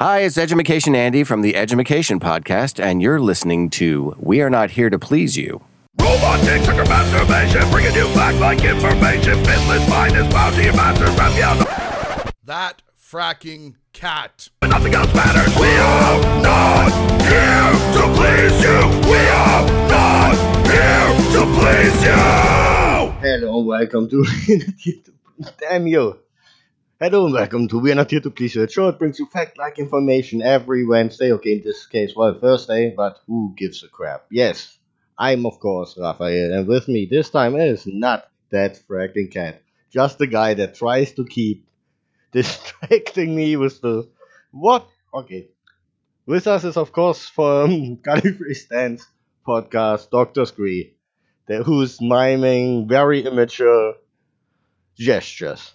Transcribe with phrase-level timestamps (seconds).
[0.00, 4.72] Hi, it's Edumacation Andy from the Edumacation Podcast, and you're listening to We Are Not
[4.72, 5.62] Here to Please You.
[6.00, 9.38] Robotic sugar masturbation, bringing you back like information.
[9.44, 14.48] Business finest, bounty masters, rap you That fracking cat.
[14.58, 15.54] But nothing else matters.
[15.56, 16.90] We are not
[17.22, 19.08] here to please you.
[19.08, 20.34] We are not
[20.66, 23.12] here to please you.
[23.22, 26.23] Hello welcome to We're Not Here to Damn you!
[27.00, 28.66] Hello and welcome to We're Not Here to Please You.
[28.66, 31.30] That brings you fact-like information every Wednesday.
[31.32, 34.26] Okay, in this case, well, Thursday, but who gives a crap?
[34.30, 34.76] Yes,
[35.16, 39.62] I'm of course Raphael, and with me this time is not that fracking cat,
[39.92, 41.68] just the guy that tries to keep
[42.32, 44.08] distracting me with the
[44.50, 44.86] what?
[45.12, 45.48] Okay,
[46.26, 49.06] with us is of course from Gallifrey Stands
[49.46, 50.94] podcast, Doctor Squee,
[51.64, 53.94] who's miming very immature
[54.96, 55.72] gestures.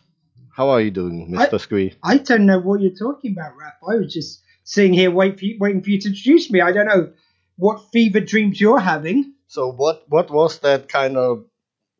[0.59, 1.54] How are you doing, Mr.
[1.54, 1.94] I- Squee?
[2.04, 3.80] I don't know what you're talking about, Raph.
[3.90, 6.59] I was just sitting here wait for you, waiting for you to introduce me.
[6.59, 7.13] I don't know
[7.55, 9.35] what fever dreams you're having.
[9.48, 11.46] So what what was that kind of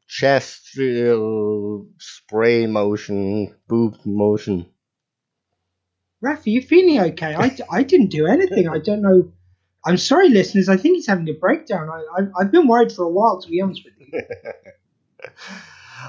[0.10, 4.66] chest uh, spray motion, boob motion?
[6.22, 7.36] Raph, are you feeling okay?
[7.36, 8.68] I, I didn't do anything.
[8.68, 9.32] I don't know.
[9.86, 10.68] I'm sorry, listeners.
[10.68, 11.88] I think he's having a breakdown.
[11.90, 14.20] I, I, I've been worried for a while, to be honest with you.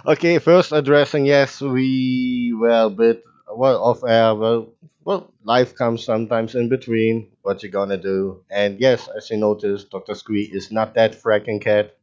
[0.07, 4.35] Okay, first addressing yes, we were a bit well off air.
[4.35, 4.73] Well,
[5.05, 7.31] well, life comes sometimes in between.
[7.43, 8.45] What you gonna do?
[8.51, 11.97] And yes, as you noticed, Doctor Squee is not that fracking cat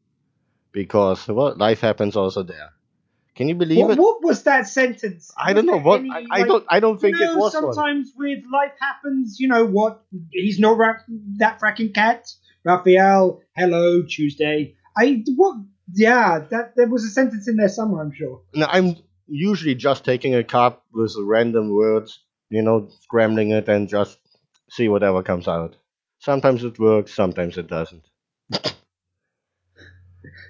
[0.72, 2.70] because well, life happens also there.
[3.36, 4.00] Can you believe What, it?
[4.00, 5.32] what was that sentence?
[5.38, 6.00] I don't know what.
[6.02, 6.66] any, I, I like, don't.
[6.70, 7.74] I don't think you know, it was one.
[7.74, 9.40] sometimes with life happens.
[9.40, 10.02] You know what?
[10.32, 11.04] He's not ra-
[11.38, 12.28] that fracking cat.
[12.64, 14.76] Raphael, hello, Tuesday.
[14.98, 15.58] I what?
[15.94, 18.04] Yeah, that there was a sentence in there somewhere.
[18.04, 18.42] I'm sure.
[18.54, 18.96] Now, I'm
[19.28, 24.18] usually just taking a cup with random words, you know, scrambling it and just
[24.70, 25.76] see whatever comes out.
[26.20, 28.06] Sometimes it works, sometimes it doesn't.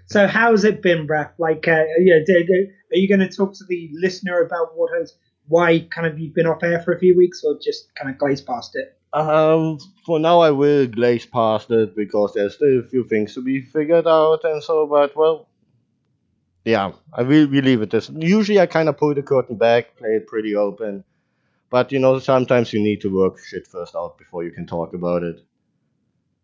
[0.08, 1.32] So how's it been, Raph?
[1.38, 5.14] Like, uh, yeah, are you going to talk to the listener about what has
[5.50, 8.18] why kind of you've been off air for a few weeks, or just kind of
[8.18, 8.98] glaze past it?
[9.22, 13.42] Um, for now, I will glaze past it because there's still a few things to
[13.44, 14.88] be figured out and so.
[14.88, 15.48] But well,
[16.66, 18.10] yeah, I will we leave it this.
[18.10, 21.04] Usually, I kind of pull the curtain back, play it pretty open.
[21.70, 24.94] But you know, sometimes you need to work shit first out before you can talk
[24.94, 25.42] about it.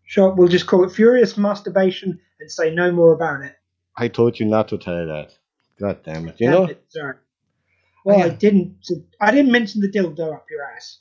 [0.06, 3.56] Sure, we'll just call it furious masturbation and say no more about it.
[3.98, 5.38] I told you not to tell that.
[5.80, 6.40] God damn it!
[6.40, 6.68] You Damn know.
[6.70, 7.16] it, sorry.
[8.06, 8.36] Well, I Yeah.
[8.36, 8.78] didn't.
[9.22, 11.00] I didn't mention the dildo up your ass.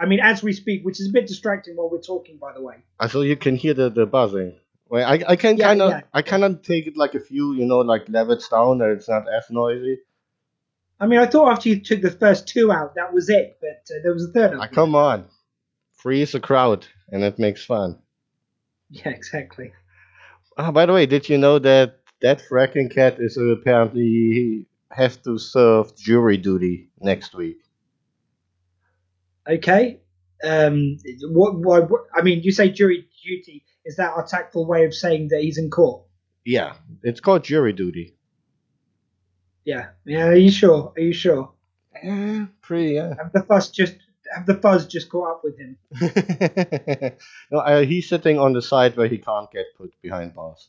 [0.00, 2.62] I mean, as we speak, which is a bit distracting while we're talking, by the
[2.62, 2.76] way.
[2.98, 4.58] I So you can hear the, the buzzing.
[4.88, 6.00] Well, I, I can Yeah, kind of yeah.
[6.14, 9.08] I kind of take it like a few you know like levels down that it's
[9.08, 9.98] not as noisy.
[10.98, 13.94] I mean, I thought after you took the first two out, that was it, but
[13.94, 14.58] uh, there was a third.
[14.58, 15.28] Ah, come on,
[15.92, 17.98] freeze the crowd and it makes fun.
[18.92, 19.72] Yeah, exactly.
[20.58, 25.38] Ah, by the way, did you know that that fracking cat is apparently have to
[25.38, 27.58] serve jury duty next week?
[29.48, 30.00] Okay.
[30.42, 32.02] Um, what, why, what?
[32.14, 33.64] I mean, you say jury duty.
[33.84, 36.02] Is that our tactful way of saying that he's in court?
[36.44, 38.14] Yeah, it's called jury duty.
[39.64, 39.88] Yeah.
[40.04, 40.28] Yeah.
[40.28, 40.92] Are you sure?
[40.96, 41.52] Are you sure?
[42.02, 43.14] Yeah, pretty yeah.
[43.18, 43.96] Have the fuss just
[44.34, 45.76] have the fuzz just caught up with him?
[47.50, 50.68] no, uh, he's sitting on the side where he can't get put behind bars.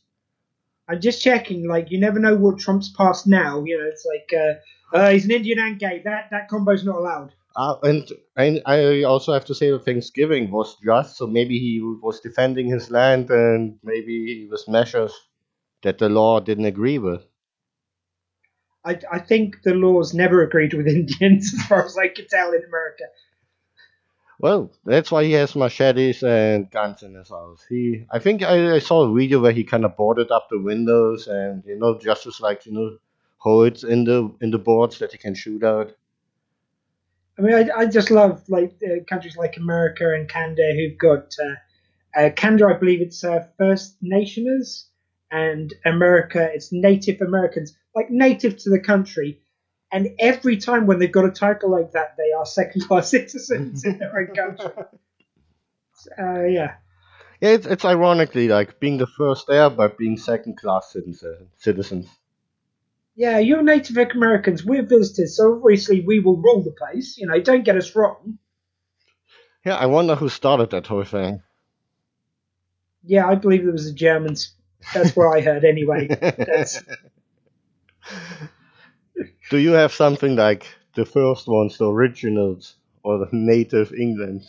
[0.87, 1.67] I'm just checking.
[1.67, 3.63] Like, you never know what Trump's past now.
[3.63, 6.01] You know, it's like uh, uh, he's an Indian and gay.
[6.03, 7.33] That that combo's not allowed.
[7.55, 11.81] Uh, and, and I also have to say that Thanksgiving was just, so maybe he
[11.81, 15.13] was defending his land and maybe it was measures
[15.83, 17.25] that the law didn't agree with.
[18.83, 22.53] I, I think the laws never agreed with Indians, as far as I can tell,
[22.53, 23.03] in America.
[24.39, 27.63] Well, that's why he has machetes and guns in his house.
[27.69, 30.59] He, I think I, I saw a video where he kind of boarded up the
[30.59, 32.97] windows and you know just as like you know
[33.37, 35.93] holes in the in the boards that he can shoot out.
[37.41, 41.33] I mean, I, I just love like uh, countries like America and Canada who've got
[41.43, 42.67] uh, uh, Canada.
[42.67, 44.87] I believe it's uh, First Nationers,
[45.31, 49.41] and America it's Native Americans, like native to the country.
[49.91, 53.97] And every time when they've got a title like that, they are second-class citizens in
[53.97, 54.83] their own country.
[56.17, 56.75] Uh, yeah,
[57.41, 62.07] Yeah, it's, it's ironically like being the first there, but being second class citizen, citizens.
[63.15, 63.39] Yeah.
[63.39, 64.63] You're Native Americans.
[64.63, 67.17] We're visitors, so obviously we will rule the place.
[67.17, 68.37] You know, don't get us wrong.
[69.65, 71.43] Yeah, I wonder who started that whole thing.
[73.03, 74.53] Yeah, I believe it was the Germans.
[74.93, 76.07] That's what I heard anyway.
[76.07, 76.81] That's,
[79.49, 80.65] Do you have something like
[80.95, 84.43] the first ones, the originals or the native England.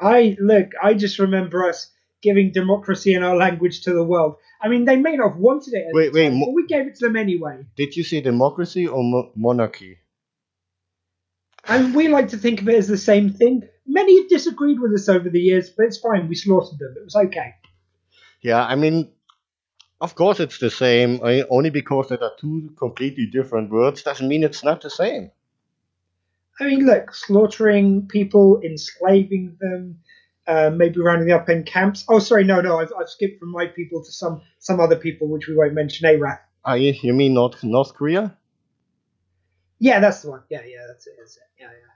[0.00, 0.72] I look.
[0.82, 1.90] I just remember us
[2.22, 4.36] giving democracy in our language to the world.
[4.60, 5.86] I mean, they may not have wanted it.
[5.92, 7.64] Wait, wait, time, mo- but we gave it to them anyway.
[7.76, 9.98] Did you say democracy or mo- monarchy?
[11.66, 13.62] And we like to think of it as the same thing.
[13.86, 16.28] Many have disagreed with us over the years, but it's fine.
[16.28, 16.94] We slaughtered them.
[16.96, 17.54] It was okay.
[18.40, 19.10] Yeah, I mean,
[20.00, 21.20] of course it's the same.
[21.22, 25.30] I, only because there are two completely different words doesn't mean it's not the same.
[26.60, 30.00] I mean, look, slaughtering people, enslaving them,
[30.48, 32.04] uh, maybe rounding up in camps.
[32.08, 35.28] Oh, sorry, no, no, I've, I've skipped from my people to some some other people,
[35.28, 36.08] which we won't mention.
[36.08, 36.38] Araf.
[36.64, 38.36] Ah, you, you mean North North Korea?
[39.78, 40.42] Yeah, that's the one.
[40.48, 41.14] Yeah, yeah, that's it.
[41.18, 41.42] That's it.
[41.60, 41.88] Yeah, yeah.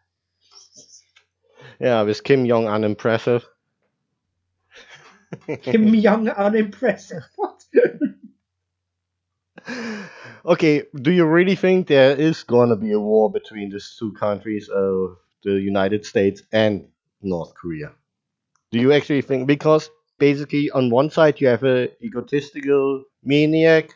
[1.80, 3.44] Yeah, with Kim Jong unimpressive.
[5.62, 7.24] Kim Young unimpressive.
[7.36, 7.64] What?
[10.44, 14.68] okay, do you really think there is gonna be a war between these two countries
[14.68, 16.88] of the United States and
[17.22, 17.92] North Korea?
[18.72, 23.90] Do you actually think because basically on one side you have a egotistical maniac,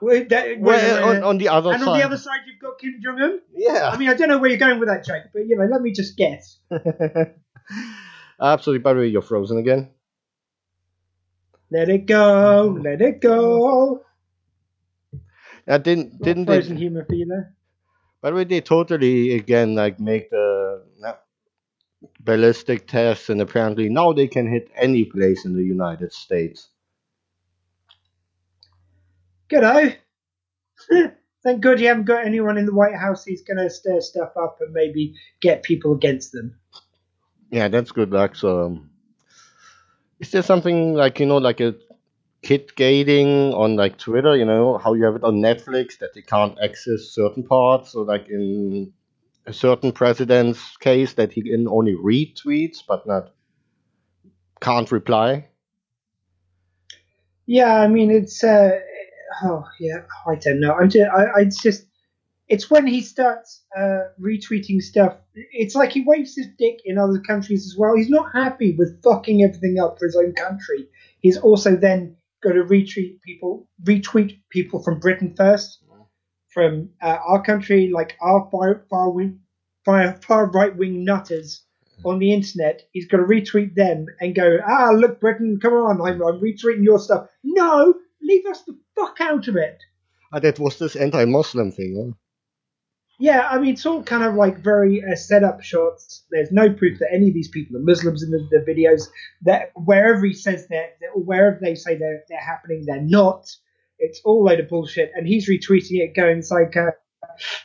[0.00, 2.40] Wait, that, well, wait, on, on the other side and side, on the other side,
[2.46, 3.40] you've got Kim Jong Un.
[3.54, 5.64] yeah, I mean, I don't know where you're going with that joke, but you know,
[5.64, 6.58] let me just guess.
[8.40, 8.82] absolutely.
[8.82, 9.88] By the way, you're frozen again.
[11.70, 14.02] Let it go, let it go.
[15.66, 16.80] Uh, didn't didn't frozen they?
[16.80, 17.54] humour for you there.
[18.20, 20.55] By the way, they totally again like make the uh,
[22.20, 26.68] ballistic tests, and apparently now they can hit any place in the United States.
[29.50, 29.96] G'day.
[31.42, 34.36] Thank God you haven't got anyone in the White House who's going to stir stuff
[34.36, 36.56] up and maybe get people against them.
[37.50, 38.34] Yeah, that's good luck.
[38.34, 38.90] So, um,
[40.18, 41.76] is there something like you know, like a
[42.42, 44.36] kid gating on like Twitter?
[44.36, 48.04] You know how you have it on Netflix that they can't access certain parts, or
[48.04, 48.92] like in
[49.46, 53.32] a certain president's case that he can only read tweets but not
[54.60, 55.48] can't reply.
[57.46, 58.80] Yeah, I mean, it's, uh,
[59.44, 60.72] oh, yeah, I don't know.
[60.72, 61.86] I'm just, I, it's just,
[62.48, 65.16] it's when he starts uh, retweeting stuff.
[65.34, 67.94] It's like he waves his dick in other countries as well.
[67.94, 70.88] He's not happy with fucking everything up for his own country.
[71.20, 75.80] He's also then got to retweet people, retweet people from Britain first,
[76.56, 79.40] from uh, our country, like our far far wing,
[79.84, 81.62] far, far right wing nutters
[82.02, 82.80] on the internet.
[82.92, 86.82] He's going to retweet them and go, ah, look, Britain, come on, I'm, I'm retweeting
[86.82, 87.28] your stuff.
[87.44, 87.92] No,
[88.22, 89.76] leave us the fuck out of it.
[90.32, 91.92] Ah, that was this anti-Muslim thing.
[92.06, 92.16] Huh?
[93.18, 96.24] Yeah, I mean, it's all kind of like very uh, set up shots.
[96.30, 99.08] There's no proof that any of these people are Muslims in the, the videos.
[99.42, 103.46] That wherever he says they're- wherever they say they're, they're happening, they're not.
[103.98, 105.12] It's all load of bullshit.
[105.14, 106.90] And he's retweeting it, going, like, uh,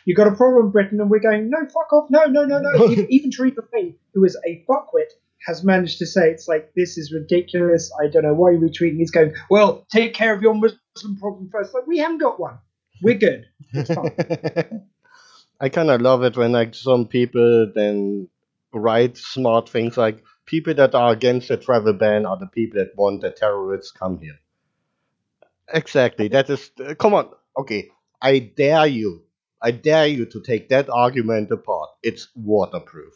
[0.06, 1.00] you got a problem, Britain.
[1.00, 2.10] And we're going, no, fuck off.
[2.10, 2.86] No, no, no, no.
[2.92, 5.12] even, even Theresa May, who is a fuckwit,
[5.45, 7.92] has managed to say, it's like, this is ridiculous.
[8.00, 8.98] I don't know why you're retweeting.
[8.98, 11.74] He's going, well, take care of your Muslim problem first.
[11.74, 12.60] Like, we haven't got one.
[13.01, 13.45] We're good.
[15.60, 18.27] I kind of love it when like some people then
[18.74, 22.98] write smart things like people that are against the travel ban are the people that
[22.98, 24.39] want the terrorists come here.
[25.73, 26.27] Exactly.
[26.27, 26.71] That is.
[26.83, 27.29] uh, come on.
[27.57, 27.89] Okay.
[28.21, 29.23] I dare you.
[29.62, 31.89] I dare you to take that argument apart.
[32.01, 33.13] It's waterproof.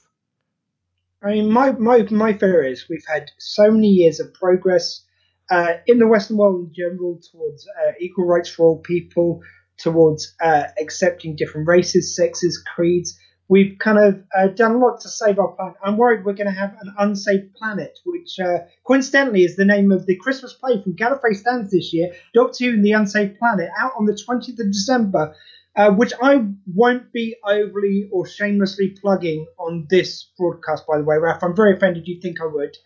[1.23, 5.03] I mean, my, my, my fear is we've had so many years of progress
[5.49, 9.41] uh, in the Western world in general towards uh, equal rights for all people,
[9.77, 13.17] towards uh, accepting different races, sexes, creeds.
[13.47, 15.75] We've kind of uh, done a lot to save our planet.
[15.83, 19.91] I'm worried we're going to have an unsaved planet, which uh, coincidentally is the name
[19.91, 23.69] of the Christmas play from Gallifrey Stands this year, Doctor Who and the Unsaved Planet,
[23.77, 25.35] out on the 20th of December
[25.75, 31.17] uh, which I won't be overly or shamelessly plugging on this broadcast, by the way,
[31.17, 31.43] Ralph.
[31.43, 32.77] I'm very offended you think I would.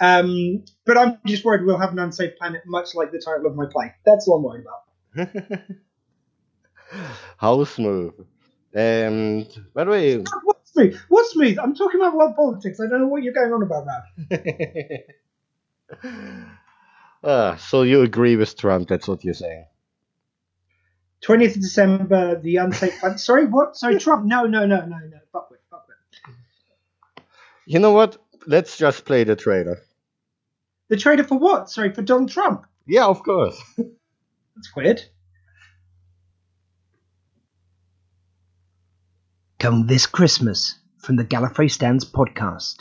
[0.00, 3.56] Um, but I'm just worried we'll have an unsaved planet, much like the title of
[3.56, 3.92] my play.
[4.06, 4.64] That's all I'm worried
[5.14, 5.60] about.
[7.36, 8.14] How smooth.
[8.74, 11.00] And by the way, What's smooth?
[11.08, 11.58] What's smooth?
[11.58, 12.80] I'm talking about world politics.
[12.80, 14.04] I don't know what you're going on about, Ralph.
[17.24, 18.88] ah, so you agree with Trump?
[18.88, 19.66] That's what you're saying.
[21.24, 22.94] 20th of December, the unsaved.
[23.20, 23.76] Sorry, what?
[23.76, 24.24] Sorry, Trump.
[24.24, 25.18] No, no, no, no, no.
[25.32, 25.96] Fuck with, fuck with.
[27.66, 28.18] You know what?
[28.46, 29.78] Let's just play the trailer.
[30.88, 31.70] The traitor for what?
[31.70, 32.66] Sorry, for Donald Trump.
[32.86, 33.60] Yeah, of course.
[33.76, 35.02] That's weird.
[39.58, 42.76] Come this Christmas from the Gallifrey Stands podcast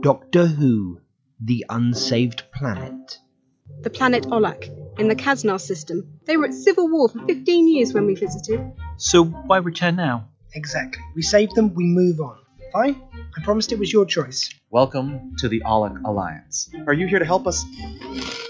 [0.00, 1.02] Doctor Who
[1.38, 3.18] The Unsaved Planet.
[3.82, 6.18] the planet Olak, in the Kaznar system.
[6.24, 8.72] They were at civil war for 15 years when we visited.
[8.96, 10.28] So why return now?
[10.54, 11.02] Exactly.
[11.14, 12.38] We save them, we move on.
[12.72, 13.00] Fine?
[13.36, 14.52] I promised it was your choice.
[14.70, 16.68] Welcome to the Alec Alliance.
[16.86, 17.64] Are you here to help us?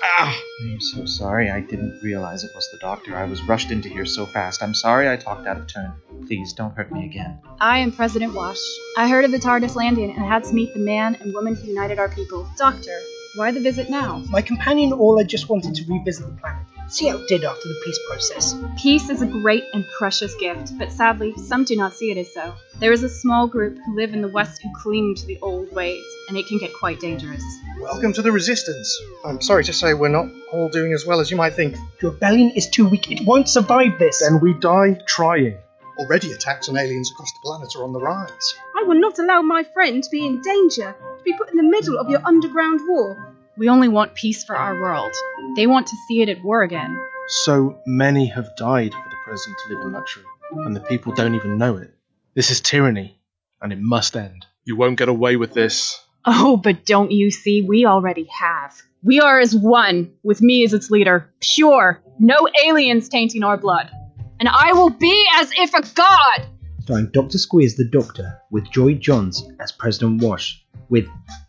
[0.03, 1.51] Ah, I'm so sorry.
[1.51, 3.17] I didn't realize it was the doctor.
[3.17, 4.61] I was rushed into here so fast.
[4.61, 5.93] I'm sorry I talked out of turn.
[6.27, 7.39] Please don't hurt me again.
[7.61, 8.59] I am President Wash.
[8.97, 11.69] I heard of the TARDIS landing and had to meet the man and woman who
[11.69, 12.49] united our people.
[12.57, 12.99] Doctor,
[13.39, 14.19] why the visit now?
[14.31, 17.81] My companion Orla just wanted to revisit the planet, see how it did after the
[17.85, 18.57] peace process.
[18.77, 22.35] Peace is a great and precious gift, but sadly, some do not see it as
[22.35, 22.53] so.
[22.81, 25.73] There is a small group who live in the West who cling to the old
[25.73, 27.43] ways, and it can get quite dangerous.
[27.81, 29.01] Welcome to the Resistance.
[29.25, 31.77] I'm sorry to say we're not all doing as well as you might think.
[32.03, 34.21] Your rebellion is too weak, it won't survive this.
[34.21, 35.59] Then we die trying.
[35.99, 38.55] Already attacks on aliens across the planet are on the rise.
[38.77, 41.63] I will not allow my friend to be in danger, to be put in the
[41.63, 43.28] middle of your underground war.
[43.59, 45.13] We only want peace for our world.
[45.57, 46.97] They want to see it at war again.
[47.27, 50.23] So many have died for the president to live in luxury,
[50.53, 51.93] and the people don't even know it.
[52.35, 53.19] This is tyranny,
[53.61, 54.47] and it must end.
[54.65, 56.01] You won't get away with this.
[56.25, 57.63] Oh, but don't you see?
[57.63, 58.81] We already have.
[59.03, 61.29] We are as one, with me as its leader.
[61.41, 62.01] Pure.
[62.21, 63.91] No aliens tainting our blood.
[64.39, 66.47] And I will be as if a god!
[66.83, 67.39] Starring Dr.
[67.39, 71.07] Squeers the Doctor, with Joy Johns as President Wash, with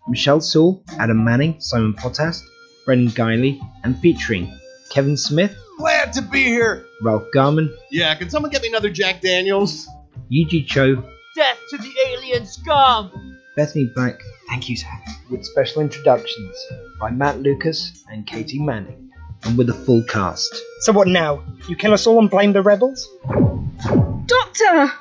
[0.08, 2.42] Michelle Saul, Adam Manning, Simon Potast,
[2.86, 4.54] Brendan Guiley, and featuring
[4.92, 6.86] Kevin Smith, Glad to be here.
[7.02, 9.88] Ralph Garman, Yeah, can someone get me another Jack Daniels?
[10.32, 10.96] Yuji Cho,
[11.36, 13.38] Death to the alien scum!
[13.56, 14.20] Bethany Black,
[14.50, 15.06] Thank you, Zach.
[15.30, 16.56] with special introductions
[17.00, 19.10] by Matt Lucas and Katy Manning,
[19.44, 20.54] and with a full cast.
[20.82, 21.44] So what now?
[21.68, 23.08] You kill us all and blame the rebels?
[24.26, 24.92] Doctor!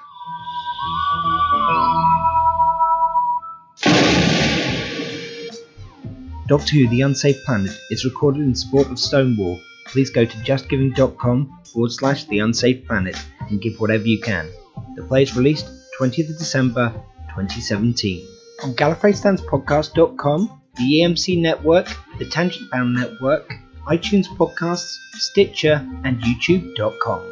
[6.48, 9.60] Doctor Who The Unsaved Planet is recorded in support of Stonewall.
[9.84, 13.16] Please go to justgiving.com forward slash The Unsaved Planet
[13.50, 14.48] and give whatever you can.
[14.96, 15.66] The play is released
[16.00, 16.88] 20th of December
[17.34, 18.26] 2017.
[18.64, 23.52] On GallifreyStandsPodcast.com, the EMC Network, the Tangent Bound Network,
[23.86, 27.30] iTunes Podcasts, Stitcher, and YouTube.com.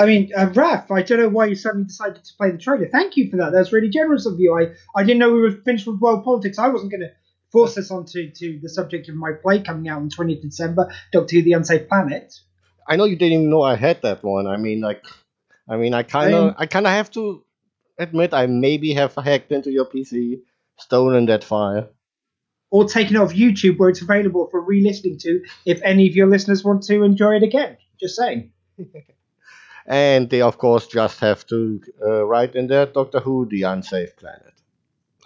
[0.00, 2.88] I mean, uh, Raf, I don't know why you suddenly decided to play the trailer.
[2.88, 3.52] Thank you for that.
[3.52, 4.58] That's really generous of you.
[4.58, 6.58] I, I didn't know we were finished with world politics.
[6.58, 7.10] I wasn't going to
[7.52, 11.36] force this onto to the subject of my play coming out on 20th December, Doctor
[11.36, 12.32] Who: The Unsaved Planet.
[12.88, 14.46] I know you didn't even know I had that one.
[14.46, 15.04] I mean, like,
[15.68, 17.44] I mean, I kind of, I kind of have to
[17.98, 20.40] admit, I maybe have hacked into your PC,
[20.78, 21.90] stolen that file.
[22.70, 26.28] Or taken it off YouTube where it's available for re-listening to if any of your
[26.28, 27.76] listeners want to enjoy it again.
[28.00, 28.52] Just saying.
[29.90, 34.18] And they, of course, just have to uh, write in there Doctor Who, the unsaved
[34.18, 34.54] planet.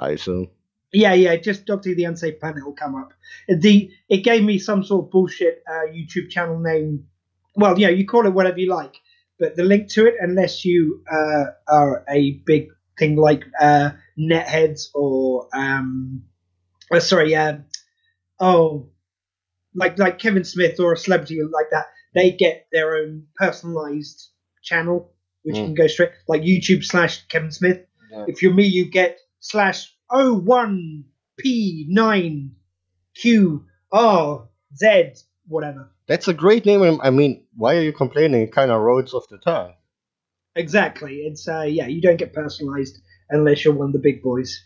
[0.01, 0.49] I assume.
[0.91, 3.13] Yeah, yeah, just Doctor Who: The Unsaved Planet will come up.
[3.47, 7.09] The it gave me some sort of bullshit uh, YouTube channel name.
[7.55, 8.95] Well, yeah, you call it whatever you like,
[9.39, 12.69] but the link to it, unless you uh, are a big
[12.99, 16.23] thing like uh, Netheads or um,
[16.91, 17.59] uh, sorry, uh,
[18.41, 18.89] oh,
[19.75, 24.31] like like Kevin Smith or a celebrity like that, they get their own personalized
[24.65, 25.65] channel, which Mm.
[25.67, 27.81] can go straight like YouTube slash Kevin Smith.
[28.11, 28.25] Yeah.
[28.29, 31.05] If you're me, you get slash O1
[31.41, 32.51] P9
[33.15, 35.13] Q R Z
[35.47, 35.91] whatever.
[36.07, 37.01] That's a great name.
[37.03, 38.43] I mean, why are you complaining?
[38.43, 39.75] It kind of rolls off the tongue.
[40.57, 41.19] Exactly.
[41.27, 42.99] It's uh yeah, you don't get personalized
[43.31, 44.63] unless you're one of the big boys.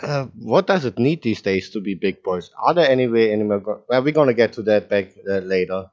[0.00, 2.50] Uh, what does it need these days to be big boys?
[2.62, 3.82] Are there any way anymore?
[3.88, 5.90] Well, we're gonna get to that back uh, later.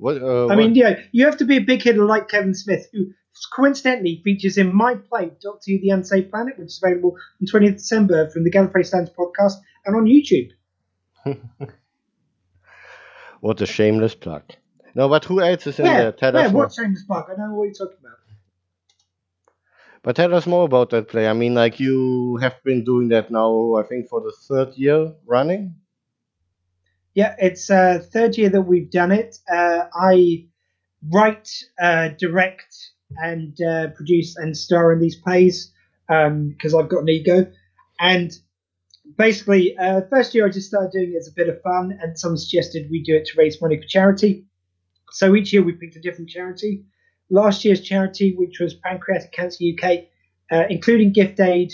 [0.00, 0.22] What?
[0.22, 3.12] Uh, I mean, yeah, you have to be a big hitter like Kevin Smith, who
[3.54, 7.74] coincidentally features in my play, Doctor Who The Unsaved Planet, which is available on 20th
[7.74, 9.54] December from the Gallifrey Stands podcast
[9.84, 10.50] and on YouTube.
[13.40, 14.42] what a shameless plug.
[14.94, 15.98] No, but who else is in Where?
[15.98, 16.12] there?
[16.12, 16.46] Tell Where?
[16.46, 16.62] us more.
[16.62, 17.26] What Shameless plug?
[17.30, 18.16] I don't know what you're talking about.
[20.02, 21.28] But tell us more about that play.
[21.28, 23.74] I mean, like you have been doing that now.
[23.74, 25.74] I think for the third year running.
[27.20, 29.36] Yeah, it's uh, third year that we've done it.
[29.46, 30.46] Uh, I
[31.12, 32.74] write, uh, direct,
[33.10, 35.70] and uh, produce and star in these plays
[36.08, 37.52] because I've got an ego.
[37.98, 38.32] And
[39.18, 42.18] basically, uh, first year I just started doing it as a bit of fun, and
[42.18, 44.46] someone suggested we do it to raise money for charity.
[45.10, 46.86] So each year we picked a different charity.
[47.28, 50.04] Last year's charity, which was Pancreatic Cancer UK,
[50.50, 51.70] uh, including gift aid,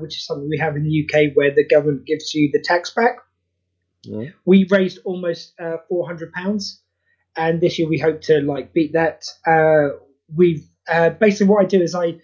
[0.00, 2.94] which is something we have in the UK where the government gives you the tax
[2.94, 3.18] back
[4.04, 4.30] Yeah.
[4.44, 6.80] we raised almost uh, 400 pounds.
[7.36, 9.24] And this year we hope to like beat that.
[9.46, 9.96] Uh,
[10.34, 12.16] we've uh, basically what i do is i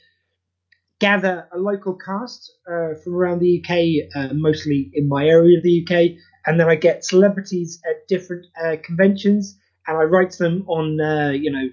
[1.01, 3.71] gather a local cast uh, from around the uk
[4.17, 8.47] uh, mostly in my area of the uk and then I get celebrities at different
[8.63, 10.99] uh, conventions, and I write to them on
[11.35, 11.69] you know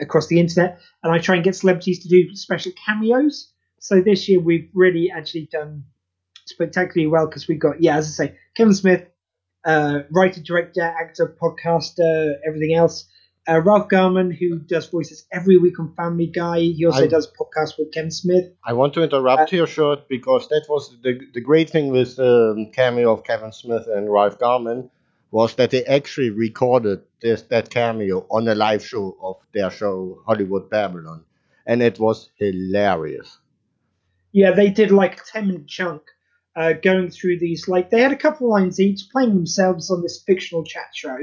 [0.00, 3.52] across the internet, and I try and get celebrities to do special cameos.
[3.80, 5.84] So this year we've really actually done
[6.46, 9.08] spectacularly well because we've got yeah, as I say, Kevin Smith,
[9.64, 13.06] uh, writer, director, actor, podcaster, everything else.
[13.48, 16.60] Uh, Ralph Garman, who does voices every week on Family Guy.
[16.60, 18.52] He also I- does podcasts with Kevin Smith.
[18.64, 22.54] I want to interrupt here short because that was the the great thing with the
[22.56, 24.90] um, cameo of Kevin Smith and Ralph Garman
[25.32, 30.22] was that they actually recorded this that cameo on a live show of their show
[30.24, 31.24] Hollywood Babble-On,
[31.66, 33.38] and it was hilarious.
[34.30, 36.02] Yeah, they did like a 10 minute chunk
[36.54, 37.68] uh, going through these.
[37.68, 41.18] Like, they had a couple of lines each playing themselves on this fictional chat show.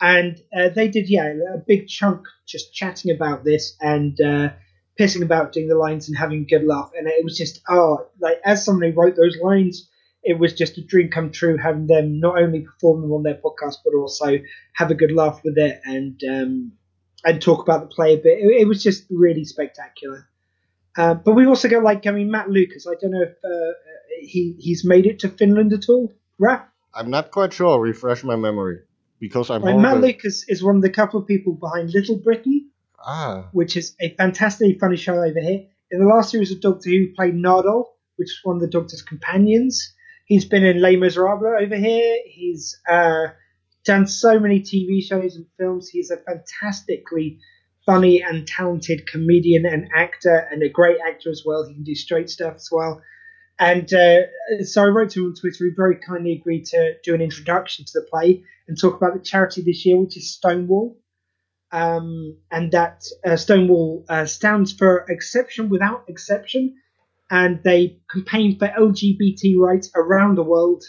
[0.00, 4.50] And uh, they did, yeah, a big chunk just chatting about this and uh,
[4.98, 6.90] pissing about doing the lines and having a good laugh.
[6.96, 9.88] And it was just, oh, like, as someone who wrote those lines,
[10.22, 13.40] it was just a dream come true having them not only perform them on their
[13.42, 14.38] podcast, but also
[14.74, 16.72] have a good laugh with it and um,
[17.24, 18.38] and talk about the play a bit.
[18.38, 20.28] It, it was just really spectacular.
[20.96, 22.86] Uh, but we also got like I mean Matt Lucas.
[22.86, 23.72] I don't know if uh,
[24.20, 26.12] he he's made it to Finland at all.
[26.40, 26.64] Raph?
[26.94, 27.80] I'm not quite sure.
[27.80, 28.78] Refresh my memory
[29.20, 32.70] because I'm Matt horrible- Lucas is one of the couple of people behind Little Britain,
[32.98, 35.66] Ah, which is a fantastically funny show over here.
[35.90, 39.02] In the last series of Doctor Who, played Nardole, which is one of the Doctor's
[39.02, 39.94] companions.
[40.26, 42.16] He's been in Les Miserables over here.
[42.26, 43.28] He's uh,
[43.84, 45.88] done so many TV shows and films.
[45.88, 47.38] He's a fantastically
[47.86, 51.66] funny and talented comedian and actor, and a great actor as well.
[51.66, 53.00] He can do straight stuff as well.
[53.58, 54.20] And uh,
[54.64, 55.64] so I wrote to him on Twitter.
[55.64, 59.20] He very kindly agreed to do an introduction to the play and talk about the
[59.20, 60.96] charity this year, which is Stonewall.
[61.70, 66.76] Um, and that uh, Stonewall uh, stands for Acceptance Without Exception,
[67.30, 70.84] and they campaign for LGBT rights around the world.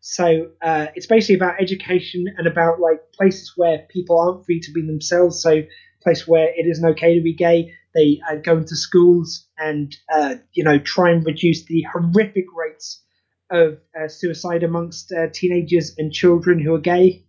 [0.00, 4.72] So uh, it's basically about education and about like places where people aren't free to
[4.72, 5.40] be themselves.
[5.40, 5.62] So
[6.02, 7.74] place where it isn't okay to be gay.
[7.94, 13.02] They uh, go into schools and uh, you know try and reduce the horrific rates
[13.50, 17.24] of uh, suicide amongst uh, teenagers and children who are gay.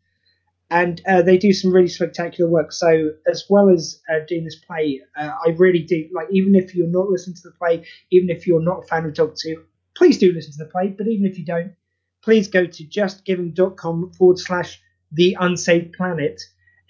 [0.72, 2.72] And uh, they do some really spectacular work.
[2.72, 6.88] So as well as uh, doing this play, I really do like even if you're
[6.88, 9.64] not listening to the play, even if you're not a fan of Doctor Who,
[9.96, 10.94] please do listen to the play.
[10.96, 11.74] But even if you don't,
[12.24, 14.80] please go to justgiving.com forward slash
[15.12, 16.40] the unsaved planet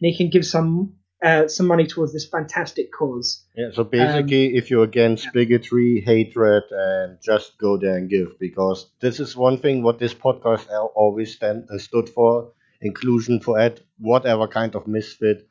[0.02, 3.44] and you can give some uh, some money towards this fantastic cause.
[3.56, 8.88] Yeah, so basically, if you're against bigotry, hatred, and just go there and give, because
[9.02, 12.52] this is one thing what this podcast always stand, uh, stood for
[12.82, 15.48] inclusion for ed, whatever kind of misfit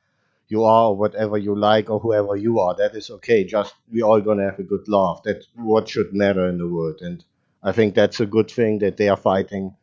[0.49, 3.45] you are, or whatever you like, or whoever you are, that is okay.
[3.45, 5.21] Just we all gonna have a good laugh.
[5.23, 7.23] That's what should matter in the world, and
[7.63, 9.77] I think that's a good thing that they are fighting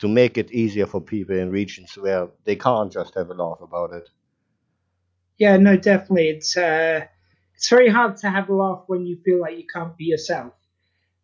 [0.00, 3.60] to make it easier for people in regions where they can't just have a laugh
[3.62, 4.10] about it.
[5.38, 6.28] Yeah, no, definitely.
[6.28, 7.06] It's uh,
[7.54, 10.52] it's very hard to have a laugh when you feel like you can't be yourself,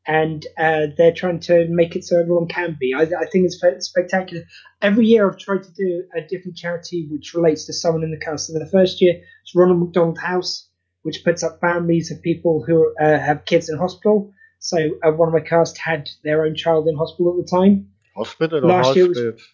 [0.06, 2.94] and uh, they're trying to make it so everyone can be.
[2.94, 4.44] I, I think it's spectacular.
[4.82, 8.18] Every year I've tried to do a different charity which relates to someone in the
[8.24, 8.46] cast.
[8.46, 10.68] So the first year it's Ronald McDonald House,
[11.02, 14.32] which puts up families of people who uh, have kids in hospital.
[14.60, 17.90] So uh, one of my cast had their own child in hospital at the time.
[18.16, 19.44] Hospital or Last year was- hospital?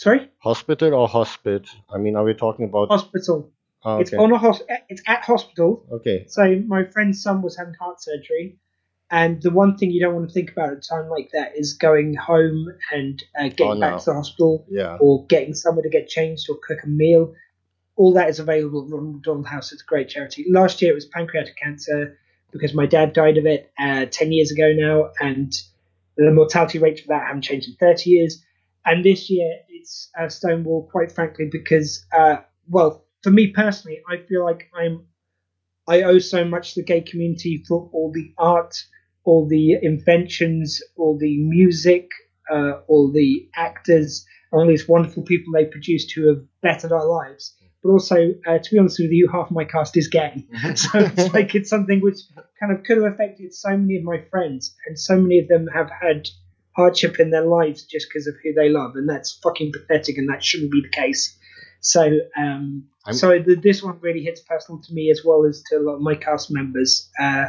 [0.00, 1.68] Sorry, Hospital or hospit?
[1.94, 2.88] I mean, are we talking about?
[2.88, 3.52] hospital.
[3.84, 5.84] Oh, It's on a hos- It's at hospital.
[5.92, 6.24] Okay.
[6.26, 8.56] So my friend's son was having heart surgery,
[9.10, 11.52] and the one thing you don't want to think about at a time like that
[11.54, 14.96] is going home and uh, getting Oh, back to the hospital, Yeah.
[15.02, 17.34] or getting somewhere to get changed or cook a meal.
[17.96, 18.90] All that is available at
[19.26, 19.70] Ronald House.
[19.70, 20.46] It's a great charity.
[20.48, 22.16] Last year it was pancreatic cancer
[22.52, 25.52] because my dad died of it uh, ten years ago now, and
[26.16, 28.42] the mortality rates for that haven't changed in thirty years.
[28.86, 32.36] And this year it's uh, Stonewall, quite frankly, because uh,
[32.68, 35.06] well, for me personally, I feel like I'm
[35.88, 38.76] I owe so much to the gay community for all the art,
[39.24, 42.10] all the inventions, all the music,
[42.52, 47.54] uh, all the actors, all these wonderful people they produced who have bettered our lives.
[47.82, 51.32] But also, uh, to be honest with you, half my cast is gay, so it's
[51.32, 52.18] like it's something which
[52.60, 55.66] kind of could have affected so many of my friends, and so many of them
[55.74, 56.28] have had
[56.76, 60.28] hardship in their lives just because of who they love, and that's fucking pathetic, and
[60.28, 61.36] that shouldn't be the case.
[61.80, 62.02] So,
[62.36, 65.76] um, I'm- so the, this one really hits personal to me as well as to
[65.78, 67.10] a lot of my cast members.
[67.18, 67.46] Uh,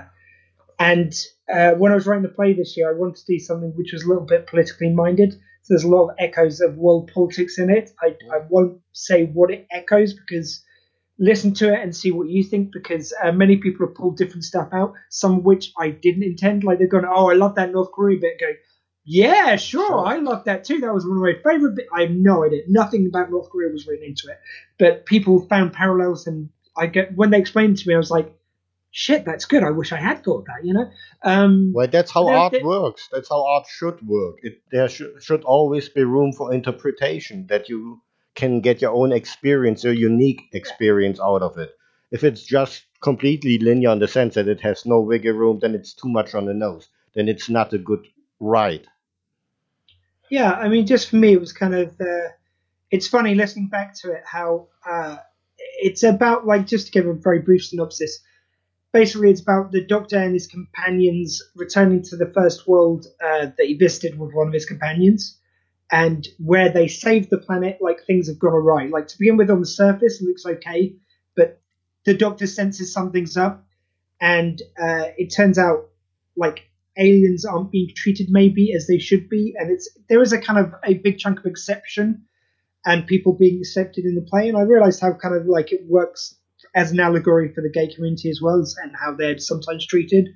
[0.80, 1.14] and
[1.54, 3.94] uh, when I was writing the play this year, I wanted to do something which
[3.94, 5.34] was a little bit politically minded.
[5.34, 7.92] So there's a lot of echoes of world politics in it.
[8.02, 10.64] I, I won't say what it echoes because
[11.20, 14.44] listen to it and see what you think because uh, many people have pulled different
[14.44, 16.64] stuff out, some of which I didn't intend.
[16.64, 18.40] Like they're going, oh, I love that North Korea bit.
[18.40, 18.48] Go,
[19.04, 20.06] Yeah, sure.
[20.06, 20.80] I love that too.
[20.80, 21.90] That was one of my favorite bits.
[21.94, 22.62] I have no idea.
[22.68, 24.40] Nothing about North Korea was written into it,
[24.78, 28.32] but people found parallels, and I get when they explained to me, I was like,
[28.92, 29.64] "Shit, that's good.
[29.64, 30.90] I wish I had thought that." You know.
[31.24, 33.10] Um, Well, that's how art there- works.
[33.12, 34.36] That's how art should work.
[34.44, 38.02] It, there should, should always be room for interpretation, that you
[38.36, 41.72] can get your own experience, your unique experience out of it.
[42.12, 45.74] If it's just completely linear in the sense that it has no wiggle room, then
[45.74, 46.88] it's too much on the nose.
[47.16, 48.06] Then it's not a good
[48.40, 48.88] ride.
[50.32, 51.90] Yeah, I mean, just for me, it was kind of.
[52.02, 52.30] Uh,
[52.92, 55.18] it's funny listening back to it how uh,
[55.82, 58.20] it's about like just to give a very brief synopsis.
[58.94, 63.68] Basically, it's about the Doctor and his companions returning to the first world uh, that
[63.68, 65.40] he visited with one of his companions,
[65.92, 67.80] and where they saved the planet.
[67.82, 68.88] Like things have gone awry.
[68.88, 70.96] Like to begin with, on the surface, it looks okay,
[71.36, 71.62] but
[72.06, 73.66] the Doctor senses something's up,
[74.22, 75.90] and uh, it turns out
[76.38, 76.70] like
[77.02, 80.60] aliens aren't being treated maybe as they should be, and it's there is a kind
[80.60, 82.26] of a big chunk of exception
[82.86, 85.82] and people being accepted in the play, and I realised how kind of like it
[85.88, 86.36] works
[86.74, 90.30] as an allegory for the gay community as well, and how they're sometimes treated.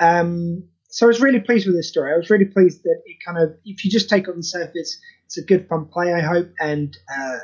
[0.00, 2.12] Um, so I was really pleased with this story.
[2.12, 4.42] I was really pleased that it kind of, if you just take it on the
[4.42, 7.38] surface, it's a good fun play, I hope, and uh,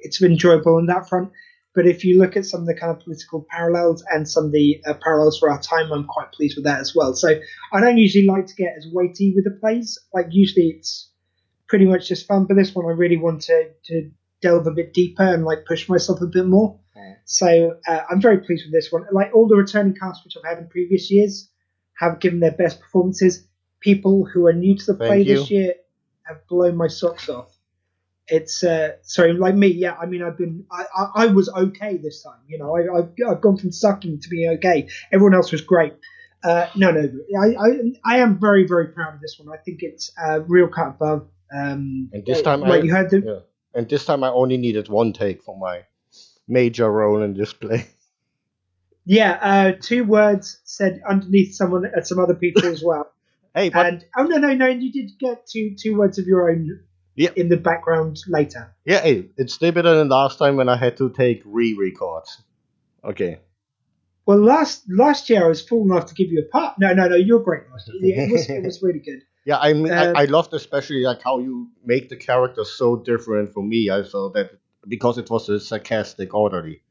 [0.00, 1.30] it's enjoyable on that front.
[1.74, 4.52] But if you look at some of the kind of political parallels and some of
[4.52, 7.14] the uh, parallels for our time, I'm quite pleased with that as well.
[7.14, 7.40] So
[7.72, 9.98] I don't usually like to get as weighty with the plays.
[10.12, 11.10] Like usually it's
[11.68, 14.10] pretty much just fun, but this one I really want to, to
[14.42, 16.78] delve a bit deeper and like push myself a bit more.
[17.24, 19.06] So uh, I'm very pleased with this one.
[19.12, 21.48] Like all the returning cast which I've had in previous years
[21.98, 23.46] have given their best performances.
[23.80, 25.36] People who are new to the Thank play you.
[25.36, 25.74] this year
[26.24, 27.51] have blown my socks off.
[28.28, 29.96] It's uh, sorry, like me, yeah.
[30.00, 32.38] I mean, I've been, I, I, I was okay this time.
[32.46, 34.88] You know, I, I've, I've gone from sucking to being okay.
[35.12, 35.94] Everyone else was great.
[36.42, 37.08] Uh, no, no,
[37.40, 37.68] I, I,
[38.04, 39.52] I am very, very proud of this one.
[39.52, 41.28] I think it's a real cut above.
[41.54, 43.78] Um, And this time, like I, you heard the, yeah.
[43.78, 45.82] and this time I only needed one take for my
[46.48, 47.86] major role in this play.
[49.04, 53.10] Yeah, uh, two words said underneath someone uh, some other people as well.
[53.54, 56.48] hey, but and oh no, no, no, you did get two two words of your
[56.48, 56.84] own
[57.16, 58.74] in the background later.
[58.84, 62.42] yeah, hey, it's still better than last time when I had to take re-records.
[63.04, 63.40] Okay.
[64.24, 66.78] Well, last last year I was fool enough to give you a part.
[66.78, 68.24] No, no, no, you're great last year.
[68.24, 69.22] It was it was really good.
[69.44, 72.94] Yeah, I mean, Um, I, I loved especially like how you make the character so
[72.94, 73.90] different for me.
[73.90, 74.52] I felt that
[74.86, 76.82] because it was a sarcastic orderly,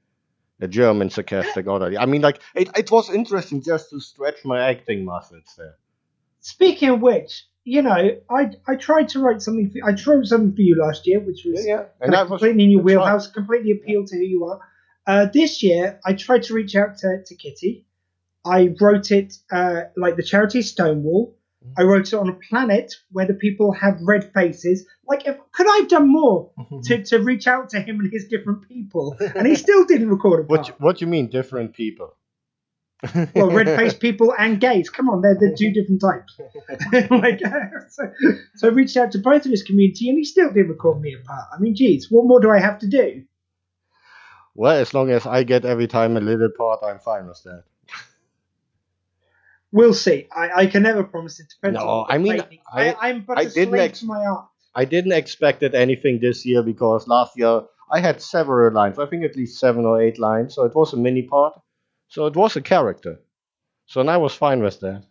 [0.60, 1.97] a German sarcastic orderly.
[1.97, 5.77] I mean, like it, it was interesting just to stretch my acting muscles there.
[6.41, 7.91] Speaking of which, you know,
[8.30, 9.69] I I tried to write something.
[9.71, 12.30] For, I wrote something for you last year, which was Yeah, kind and that of
[12.32, 13.02] was- completely in your that's right.
[13.04, 14.60] wheelhouse, completely appealed to who you are.
[15.08, 17.86] Uh, this year, I tried to reach out to, to Kitty.
[18.45, 21.38] I wrote it uh, like the charity Stonewall.
[21.63, 21.74] Mm-hmm.
[21.80, 24.88] I wrote it on a planet where the people have red faces.
[25.08, 26.52] Like, if, could I have done more
[26.86, 29.15] to, to reach out to him and his different people?
[29.36, 30.50] And he still didn't record a part.
[30.60, 32.15] What you- what do you mean different people?
[33.36, 34.90] Well, red faced people and gays.
[34.90, 36.40] Come on, they're the two different types.
[37.12, 37.40] like,
[37.90, 38.12] so,
[38.56, 41.16] so I reached out to both of his community, and he still didn't record me
[41.20, 41.46] a part.
[41.56, 43.24] I mean, geez, what more do I have to do?
[44.54, 47.64] Well, as long as I get every time a little part, I'm fine with that.
[49.72, 50.28] We'll see.
[50.36, 51.48] I, I can never promise it.
[51.50, 52.42] Depends No, on I mean.
[52.74, 54.48] I, I- I'm but I a didn't slave ex- to my art.
[54.76, 57.62] I didn't expect it anything this year because last year
[57.92, 59.00] I had several lines.
[59.00, 60.56] I think at least seven or eight lines.
[60.56, 61.60] So it was a mini part.
[62.12, 63.21] So it was a character.
[63.86, 65.04] So and I was fine with that.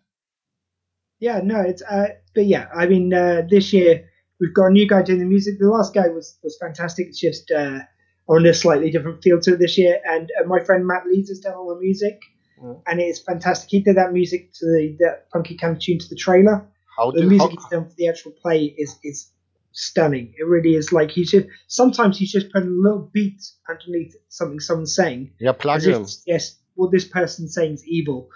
[1.19, 4.05] Yeah, no, it's uh, but yeah, I mean, uh, this year
[4.39, 5.59] we've got a new guy doing the music.
[5.59, 7.07] The last guy was was fantastic.
[7.07, 7.79] It's just uh,
[8.27, 9.99] on a slightly different feel to it this year.
[10.05, 12.19] And uh, my friend Matt Lees has done all the music,
[12.61, 12.79] Mm.
[12.85, 13.71] and it's fantastic.
[13.71, 16.67] He did that music to the that funky kind of tune to the trailer.
[16.95, 19.31] How the do- music how- he's done for the actual play is is
[19.71, 20.33] stunning.
[20.37, 20.91] It really is.
[20.93, 25.31] Like he's just sometimes he's just putting a little beat underneath something someone's saying.
[25.39, 26.05] Yeah, plug him.
[26.27, 28.29] Yes, what this person's saying is evil,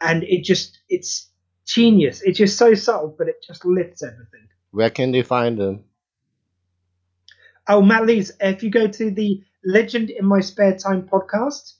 [0.00, 1.30] and it just it's
[1.64, 2.20] genius.
[2.22, 4.48] It's just so subtle, but it just lifts everything.
[4.72, 5.84] Where can they find him?
[7.68, 11.74] Oh, Matt Lees, if you go to the Legend in My Spare Time podcast,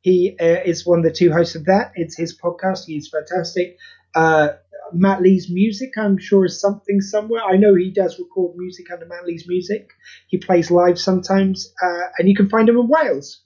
[0.00, 1.92] he uh, is one of the two hosts of that.
[1.94, 2.86] It's his podcast.
[2.86, 3.76] He's fantastic.
[4.12, 4.48] Uh,
[4.92, 7.42] Matt Lees music, I'm sure, is something somewhere.
[7.44, 9.90] I know he does record music under Matt Lees music.
[10.26, 13.44] He plays live sometimes, uh, and you can find him in Wales.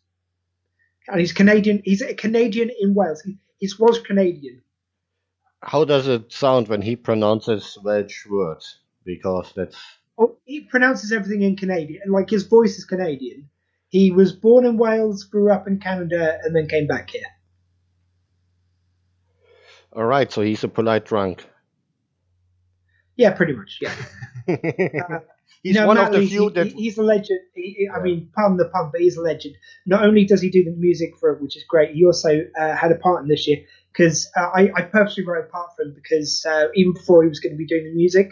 [1.08, 1.82] And he's Canadian.
[1.84, 3.20] He's a Canadian in Wales.
[3.22, 4.62] He, he was Canadian.
[5.62, 8.80] How does it sound when he pronounces Welsh words?
[9.04, 9.76] Because that's
[10.16, 12.10] Oh, he pronounces everything in Canadian.
[12.10, 13.48] Like his voice is Canadian.
[13.88, 17.22] He was born in Wales, grew up in Canada, and then came back here.
[19.92, 20.30] all right.
[20.30, 21.44] So he's a polite drunk.
[23.16, 23.78] Yeah, pretty much.
[23.80, 23.94] Yeah.
[24.46, 25.20] Uh,
[25.64, 27.40] He's no, one Matt of the few he- that he's a legend.
[27.54, 29.56] He, I mean, pardon the pun, but he's a legend.
[29.86, 32.76] Not only does he do the music for it, which is great, he also uh,
[32.76, 35.84] had a part in this year because uh, I, I purposely wrote a part for
[35.84, 38.28] him because uh, even before he was going to be doing the music,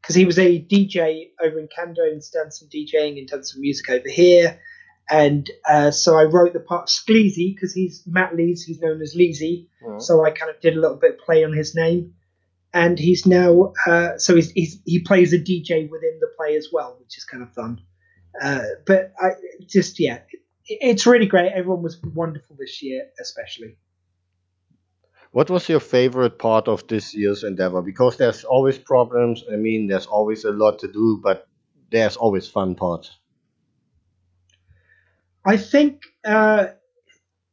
[0.00, 3.60] because he was a DJ over in Canada and done some DJing and done some
[3.60, 4.58] music over here.
[5.10, 9.14] And uh, so I wrote the part Skleezy because he's Matt Lees, he's known as
[9.14, 9.66] Leezy.
[10.00, 12.14] So I kind of did a little bit of play on his name.
[12.72, 16.68] And he's now, uh, so he's, he's, he plays a DJ within the play as
[16.72, 17.80] well, which is kind of fun.
[18.40, 19.30] Uh, but I
[19.66, 21.52] just, yeah, it, it's really great.
[21.52, 23.76] Everyone was wonderful this year, especially.
[25.32, 27.82] What was your favorite part of this year's endeavor?
[27.82, 29.44] Because there's always problems.
[29.52, 31.48] I mean, there's always a lot to do, but
[31.90, 33.16] there's always fun parts.
[35.44, 36.66] I think uh,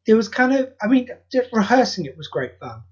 [0.06, 1.10] it was kind of, I mean,
[1.51, 2.84] rehearsing it was great fun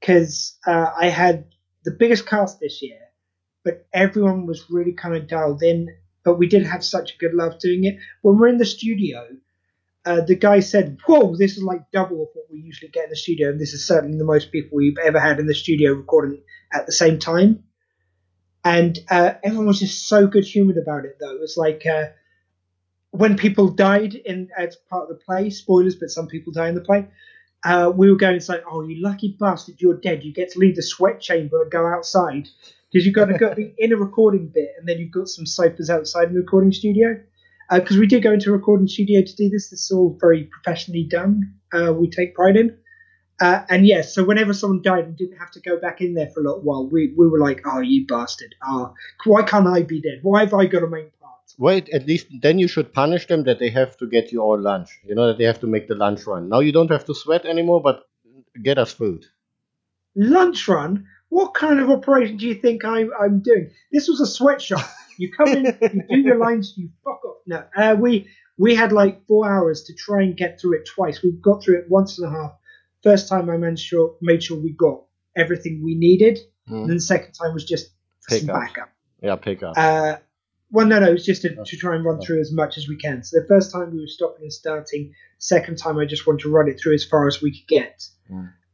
[0.00, 1.46] because uh, I had
[1.86, 2.98] the biggest cast this year,
[3.64, 5.88] but everyone was really kind of dialed in.
[6.24, 7.98] But we did have such a good laugh doing it.
[8.20, 9.28] When we're in the studio,
[10.04, 13.10] uh, the guy said, Whoa, this is like double of what we usually get in
[13.10, 13.48] the studio.
[13.50, 16.86] And this is certainly the most people we've ever had in the studio recording at
[16.86, 17.62] the same time.
[18.64, 21.32] And uh, everyone was just so good humored about it, though.
[21.32, 22.06] It was like, uh,
[23.12, 26.74] when people died in as part of the play, spoilers, but some people die in
[26.74, 27.06] the play.
[27.66, 30.22] Uh, we were going it's like, oh, you lucky bastard, you're dead.
[30.22, 32.48] You get to leave the sweat chamber and go outside
[32.92, 35.90] because you've got to go the inner recording bit, and then you've got some sofas
[35.90, 37.20] outside the recording studio.
[37.68, 39.70] Because we did go into a recording studio to do this.
[39.70, 41.54] This is all very professionally done.
[41.72, 42.78] Uh, we take pride in.
[43.40, 46.30] Uh, and yes, so whenever someone died and didn't have to go back in there
[46.30, 48.54] for a little while, we, we were like, oh, you bastard.
[48.64, 50.20] Oh, why can't I be dead?
[50.22, 51.10] Why have I got to part?
[51.58, 54.60] Wait, at least then you should punish them that they have to get you all
[54.60, 54.90] lunch.
[55.04, 56.48] You know that they have to make the lunch run.
[56.48, 58.04] Now you don't have to sweat anymore, but
[58.62, 59.24] get us food.
[60.14, 61.06] lunch run.
[61.28, 63.70] What kind of operation do you think I'm, I'm doing?
[63.92, 64.86] This was a sweatshop.
[65.18, 67.36] You come in, you do your lines, you fuck off.
[67.46, 71.22] No, uh, we we had like four hours to try and get through it twice.
[71.22, 72.52] We got through it once and a half.
[73.02, 77.00] First time I made sure made sure we got everything we needed, and then the
[77.00, 77.92] second time was just
[78.28, 78.60] for some up.
[78.60, 78.90] backup.
[79.22, 79.72] Yeah, pick up.
[79.78, 80.16] Uh,
[80.70, 82.88] well, no, no, it was just to, to try and run through as much as
[82.88, 83.22] we can.
[83.22, 85.14] So the first time we were stopping and starting.
[85.38, 88.08] Second time, I just wanted to run it through as far as we could get.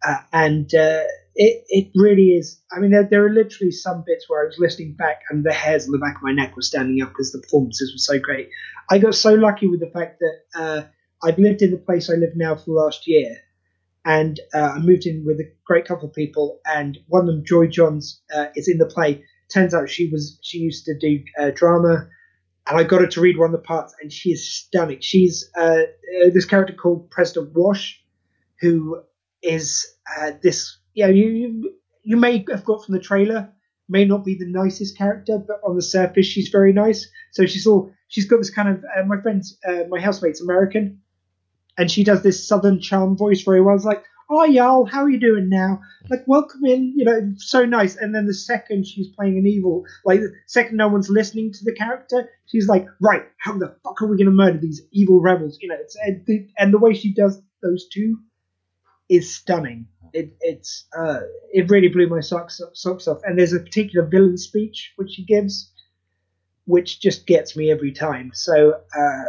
[0.04, 1.02] Uh, and uh,
[1.34, 2.60] it it really is.
[2.72, 5.52] I mean, there, there are literally some bits where I was listening back and the
[5.52, 8.18] hairs on the back of my neck were standing up because the performances were so
[8.18, 8.48] great.
[8.90, 10.82] I got so lucky with the fact that uh,
[11.22, 13.36] I've lived in the place I live now for the last year,
[14.04, 17.44] and uh, I moved in with a great couple of people, and one of them,
[17.44, 19.24] Joy Johns, uh, is in the play.
[19.52, 22.08] Turns out she was she used to do uh, drama,
[22.66, 24.98] and I got her to read one of the parts, and she is stunning.
[25.00, 28.02] She's uh, uh, this character called President Wash,
[28.60, 29.02] who
[29.42, 29.86] is
[30.18, 30.78] uh, this.
[30.94, 33.52] Yeah, you, you you may have got from the trailer.
[33.88, 37.08] May not be the nicest character, but on the surface, she's very nice.
[37.32, 38.84] So she's all she's got this kind of.
[38.96, 41.00] Uh, my friend's uh, my housemate's American,
[41.76, 43.74] and she does this southern charm voice very well.
[43.74, 45.80] It's like, oh y'all, how are you doing now?
[46.08, 47.96] Like, welcome in, you know, so nice.
[47.96, 51.64] And then the second she's playing an evil, like the second no one's listening to
[51.64, 55.58] the character, she's like, right, how the fuck are we gonna murder these evil rebels?
[55.60, 58.18] You know, it's and the, and the way she does those two
[59.08, 59.86] is stunning.
[60.12, 61.20] It it's uh
[61.52, 63.20] it really blew my socks socks off.
[63.24, 65.72] And there's a particular villain speech which she gives,
[66.66, 68.32] which just gets me every time.
[68.34, 69.24] So uh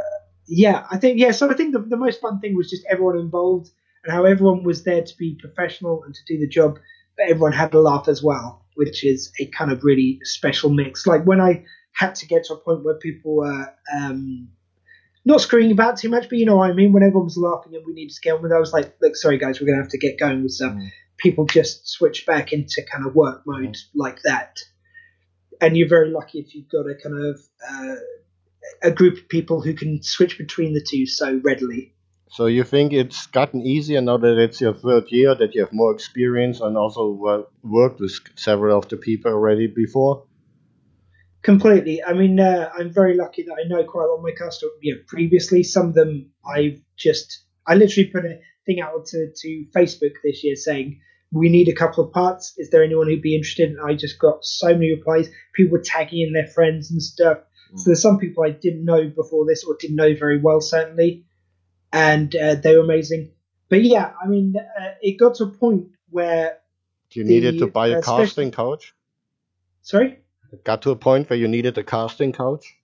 [0.47, 1.31] yeah, I think yeah.
[1.31, 3.71] So I think the, the most fun thing was just everyone involved
[4.03, 6.79] and how everyone was there to be professional and to do the job,
[7.17, 11.07] but everyone had a laugh as well, which is a kind of really special mix.
[11.07, 14.49] Like when I had to get to a point where people were um,
[15.25, 16.91] not screaming about too much, but you know what I mean.
[16.91, 18.95] When everyone was laughing and we needed to get on with, it, I was like,
[19.01, 20.75] "Look, sorry guys, we're gonna have to get going with stuff."
[21.17, 24.57] People just switch back into kind of work mode like that,
[25.61, 27.39] and you're very lucky if you've got a kind of
[27.69, 27.95] uh,
[28.81, 31.93] a group of people who can switch between the two so readily.
[32.33, 35.71] So you think it's gotten easier now that it's your third year, that you have
[35.71, 37.11] more experience and also
[37.61, 40.25] worked with several of the people already before?
[41.43, 42.03] Completely.
[42.03, 44.65] I mean, uh, I'm very lucky that I know quite a lot of my cast
[44.81, 45.61] you know, previously.
[45.61, 50.43] Some of them I've just, I literally put a thing out to, to Facebook this
[50.43, 52.55] year saying, we need a couple of parts.
[52.57, 53.69] Is there anyone who'd be interested?
[53.69, 55.29] And I just got so many replies.
[55.53, 57.37] People were tagging in their friends and stuff.
[57.75, 61.25] So there's some people I didn't know before this or didn't know very well, certainly.
[61.93, 63.31] And uh, they were amazing.
[63.69, 66.57] But yeah, I mean, uh, it got to a point where.
[67.11, 68.93] Do you needed the, to buy a uh, casting couch?
[69.83, 70.19] Sorry?
[70.51, 72.75] It got to a point where you needed a casting couch?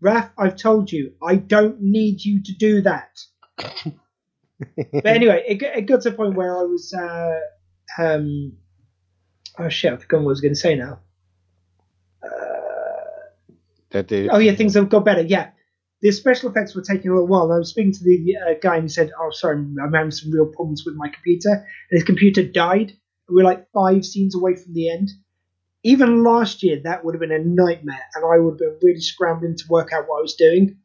[0.00, 3.20] Raf, I've told you, I don't need you to do that.
[3.56, 7.40] but anyway, it, got- it got to a point where I was, uh,
[7.98, 8.52] um,
[9.58, 9.92] Oh shit!
[9.92, 11.00] I've forgotten what I was going to say now.
[13.90, 15.20] That they, Oh yeah, things have got better.
[15.20, 15.50] Yeah,
[16.02, 17.52] the special effects were taking a little while.
[17.52, 20.32] I was speaking to the uh, guy and he said, "Oh, sorry, I'm having some
[20.32, 22.92] real problems with my computer." And his computer died.
[23.28, 25.10] We were like five scenes away from the end.
[25.84, 29.00] Even last year, that would have been a nightmare, and I would have been really
[29.00, 30.76] scrambling to work out what I was doing.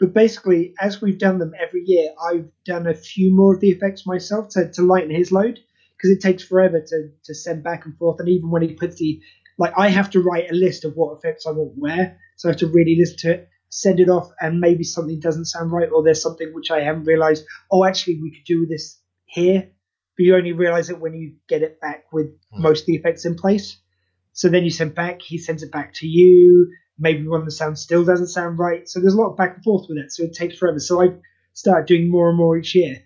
[0.00, 3.70] But basically, as we've done them every year, I've done a few more of the
[3.70, 5.60] effects myself to, to lighten his load
[5.96, 8.18] because it takes forever to, to send back and forth.
[8.18, 9.20] And even when he puts the
[9.58, 12.52] like, I have to write a list of what effects I want where, so I
[12.52, 15.88] have to really listen to it, send it off, and maybe something doesn't sound right,
[15.90, 17.46] or there's something which I haven't realized.
[17.70, 19.70] Oh, actually, we could do this here,
[20.16, 22.62] but you only realize it when you get it back with hmm.
[22.62, 23.78] most of the effects in place.
[24.34, 26.70] So then you send back, he sends it back to you.
[26.98, 28.86] Maybe one of the sounds still doesn't sound right.
[28.86, 30.12] So there's a lot of back and forth with it.
[30.12, 30.78] So it takes forever.
[30.78, 31.16] So I
[31.54, 32.98] started doing more and more each year.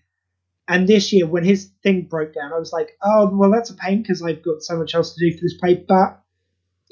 [0.66, 3.76] And this year, when his thing broke down, I was like, oh, well, that's a
[3.76, 6.20] pain because I've got so much else to do for this play, but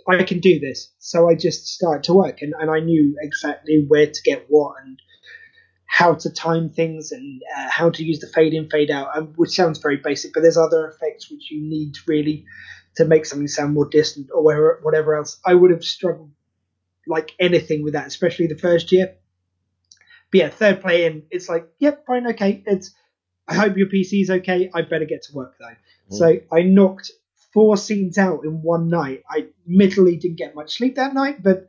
[0.08, 0.92] I can do this.
[0.98, 4.76] So I just started to work and, and I knew exactly where to get what
[4.84, 4.98] and
[5.86, 9.32] how to time things and uh, how to use the fade in, fade out, um,
[9.36, 12.44] which sounds very basic, but there's other effects which you need really
[12.96, 15.40] to make something sound more distant or whatever, whatever else.
[15.46, 16.30] I would have struggled
[17.06, 19.14] like anything with that, especially the first year.
[20.30, 22.62] But yeah, third play in, it's like, yep, fine, okay.
[22.66, 22.92] It's
[23.46, 24.70] I hope your PC is okay.
[24.74, 25.76] I better get to work though.
[26.10, 27.10] So I knocked
[27.54, 29.22] four scenes out in one night.
[29.30, 31.68] I admittedly didn't get much sleep that night, but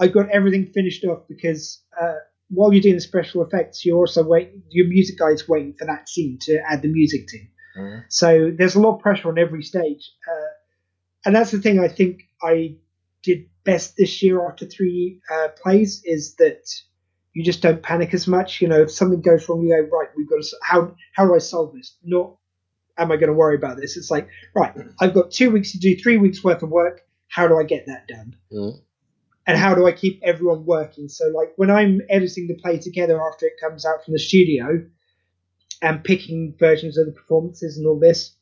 [0.00, 2.14] I got everything finished off because uh,
[2.48, 4.62] while you're doing the special effects, you're also waiting.
[4.70, 7.38] Your music guy is waiting for that scene to add the music to.
[8.08, 10.48] So there's a lot of pressure on every stage, uh,
[11.26, 12.76] and that's the thing I think I
[13.22, 16.64] did best this year after three uh, plays is that
[17.34, 18.62] you just don't panic as much.
[18.62, 20.08] You know, if something goes wrong, you go right.
[20.16, 21.96] We've got to how how do I solve this?
[22.02, 22.37] Not
[22.98, 23.96] am I going to worry about this?
[23.96, 24.74] It's like right.
[25.00, 27.02] I've got two weeks to do three weeks worth of work.
[27.28, 28.36] How do I get that done?
[28.52, 28.80] Mm.
[29.46, 31.08] and how do I keep everyone working?
[31.08, 34.84] So, like when I'm editing the play together after it comes out from the studio
[35.80, 38.34] and picking versions of the performances and all this,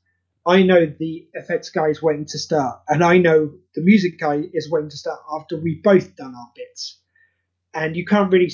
[0.47, 4.43] I know the effects guy is waiting to start, and I know the music guy
[4.53, 7.01] is waiting to start after we've both done our bits.
[7.75, 8.51] And you can't really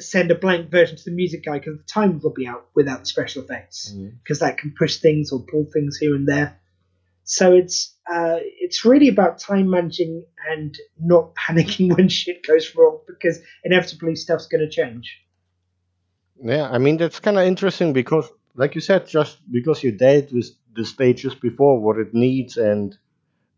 [0.00, 3.00] send a blank version to the music guy because the time will be out without
[3.00, 3.90] the special effects
[4.22, 6.58] because that can push things or pull things here and there.
[7.24, 13.00] So it's uh, it's really about time managing and not panicking when shit goes wrong
[13.06, 15.20] because inevitably stuff's going to change.
[16.42, 20.32] Yeah, I mean that's kind of interesting because, like you said, just because you dealt
[20.32, 22.96] with the stages before, what it needs, and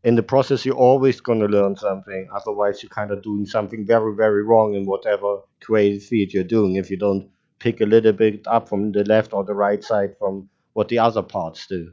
[0.02, 2.28] in the process you're always gonna learn something.
[2.34, 6.76] Otherwise, you're kind of doing something very, very wrong in whatever creative field you're doing
[6.76, 10.16] if you don't pick a little bit up from the left or the right side
[10.18, 11.92] from what the other parts do.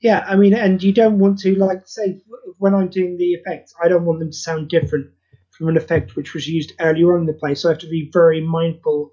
[0.00, 2.20] Yeah, I mean, and you don't want to like say
[2.58, 5.10] when I'm doing the effects, I don't want them to sound different
[5.50, 7.54] from an effect which was used earlier on in the play.
[7.54, 9.12] So I have to be very mindful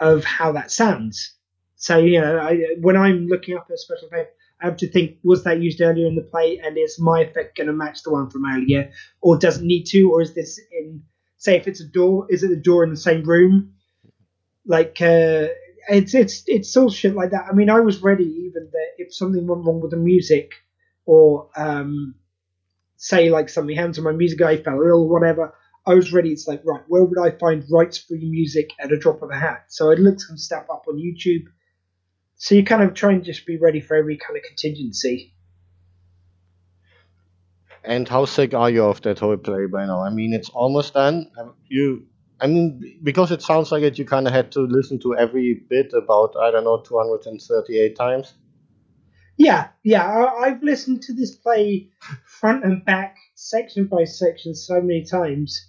[0.00, 1.34] of how that sounds.
[1.76, 5.18] So you know, I, when I'm looking up a special effect, I have to think:
[5.24, 8.10] was that used earlier in the play, and is my effect going to match the
[8.12, 11.02] one from earlier, or does it need to, or is this in?
[11.38, 13.74] Say, if it's a door, is it the door in the same room?
[14.66, 15.48] Like, uh,
[15.88, 17.46] it's it's it's all shit like that.
[17.50, 20.52] I mean, I was ready even that if something went wrong with the music,
[21.06, 22.14] or um,
[22.96, 25.54] say like something happened to my music guy fell ill, or whatever.
[25.86, 26.30] I was ready.
[26.30, 29.38] It's like right, where would I find rights free music at a drop of a
[29.38, 29.64] hat?
[29.68, 31.44] So I looked some stuff up on YouTube.
[32.40, 35.34] So you kind of try and just be ready for every kind of contingency.
[37.84, 40.00] And how sick are you of that whole play by now?
[40.02, 41.30] I mean, it's almost done.
[41.68, 42.06] You,
[42.40, 45.62] I mean, because it sounds like it, you kind of had to listen to every
[45.68, 48.32] bit about I don't know 238 times.
[49.36, 50.06] Yeah, yeah.
[50.06, 51.90] I, I've listened to this play
[52.24, 55.66] front and back, section by section, so many times.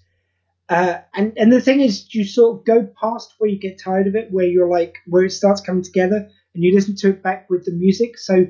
[0.69, 4.07] Uh, and and the thing is, you sort of go past where you get tired
[4.07, 7.24] of it, where you're like, where it starts coming together, and you listen to it
[7.24, 8.18] back with the music.
[8.18, 8.48] So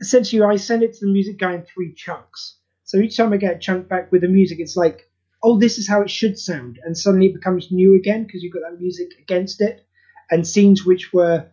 [0.00, 2.56] essentially, I send it to the music guy in three chunks.
[2.84, 5.08] So each time I get a chunk back with the music, it's like,
[5.42, 8.52] oh, this is how it should sound, and suddenly it becomes new again because you've
[8.52, 9.86] got that music against it,
[10.30, 11.46] and scenes which were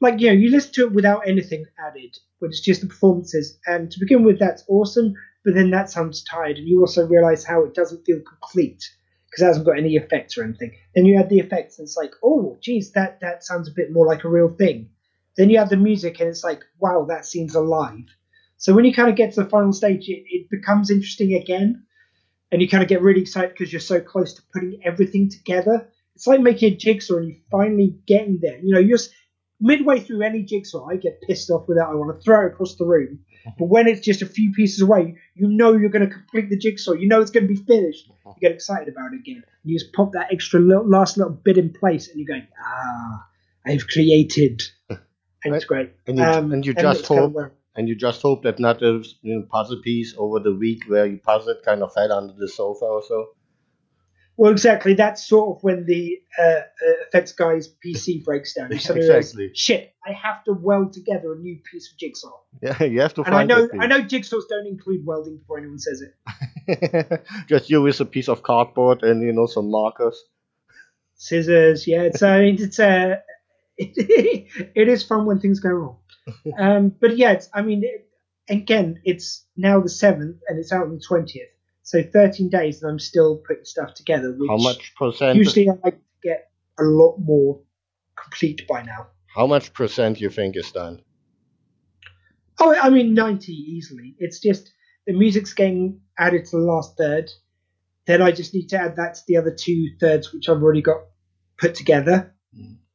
[0.00, 3.58] like you know you listen to it without anything added, but it's just the performances.
[3.66, 5.14] And to begin with, that's awesome.
[5.44, 8.84] But then that sounds tired, and you also realize how it doesn't feel complete
[9.32, 10.72] because it hasn't got any effects or anything.
[10.94, 13.90] Then you add the effects, and it's like, oh, geez, that that sounds a bit
[13.90, 14.90] more like a real thing.
[15.38, 18.04] Then you add the music, and it's like, wow, that seems alive.
[18.58, 21.84] So when you kind of get to the final stage, it, it becomes interesting again,
[22.50, 25.88] and you kind of get really excited because you're so close to putting everything together.
[26.14, 28.58] It's like making a jigsaw, and you're finally getting there.
[28.58, 28.98] You know, you're
[29.62, 31.84] midway through any jigsaw, I get pissed off with it.
[31.88, 33.20] I want to throw it across the room.
[33.58, 36.56] But when it's just a few pieces away, you know you're going to complete the
[36.58, 36.92] jigsaw.
[36.92, 38.08] You know it's going to be finished.
[38.26, 39.42] You get excited about it again.
[39.64, 43.26] You just pop that extra little, last little bit in place, and you're going, ah,
[43.66, 44.62] I've created.
[45.44, 45.92] And it's great.
[46.06, 48.60] And you, Um, and you and just kind of hope, and you just hope that
[48.60, 51.92] not a you know, puzzle piece over the week where you puzzle it kind of
[51.92, 53.26] fell under the sofa or so.
[54.42, 54.94] Well, exactly.
[54.94, 56.62] That's sort of when the uh, uh,
[57.06, 58.72] effects guy's PC breaks down.
[58.72, 59.42] You suddenly Exactly.
[59.44, 62.40] realize, shit, I have to weld together a new piece of jigsaw.
[62.60, 65.78] Yeah, you have to And I know, I know, jigsaws don't include welding before anyone
[65.78, 67.22] says it.
[67.48, 70.20] just you with a piece of cardboard and you know some markers.
[71.14, 72.02] Scissors, yeah.
[72.02, 73.18] It's I mean, it's uh,
[73.76, 73.92] it,
[74.74, 75.98] it is fun when things go wrong.
[76.58, 78.08] Um, but yeah, it's, I mean, it,
[78.48, 81.48] again, it's now the seventh and it's out on the twentieth.
[81.82, 84.32] So thirteen days, and I'm still putting stuff together.
[84.36, 85.36] Which How much percent?
[85.36, 87.60] Usually, I like to get a lot more
[88.16, 89.08] complete by now.
[89.34, 91.02] How much percent you think is done?
[92.60, 94.14] Oh, I mean, 90 easily.
[94.18, 94.72] It's just
[95.06, 97.30] the music's getting added to the last third.
[98.06, 100.82] Then I just need to add that to the other two thirds, which I've already
[100.82, 100.98] got
[101.58, 102.34] put together.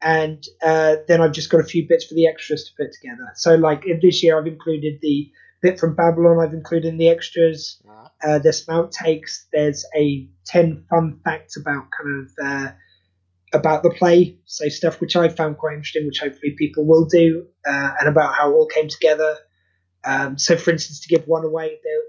[0.02, 3.32] And uh, then I've just got a few bits for the extras to put together.
[3.36, 5.32] So, like in this year, I've included the
[5.62, 7.82] bit from Babylon, I've included in the extras.
[8.24, 9.46] Uh, there's some outtakes.
[9.52, 12.32] There's a 10 fun facts about kind of.
[12.44, 12.72] Uh,
[13.54, 17.48] about the play, so stuff which I found quite interesting, which hopefully people will do,
[17.66, 19.38] uh, and about how it all came together.
[20.04, 22.02] Um, so, for instance, to give one away, there,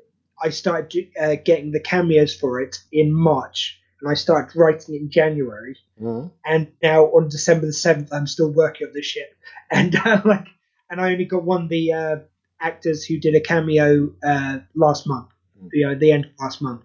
[0.43, 5.03] I started uh, getting the cameos for it in March, and I started writing it
[5.03, 5.77] in January.
[6.01, 6.33] Mhm.
[6.45, 9.31] And now on December the seventh, I'm still working on this shit,
[9.71, 10.47] and uh, like,
[10.91, 12.17] and I only got one the uh,
[12.61, 15.29] actors who did a cameo uh, last month,
[15.73, 16.83] you know, the end of last month.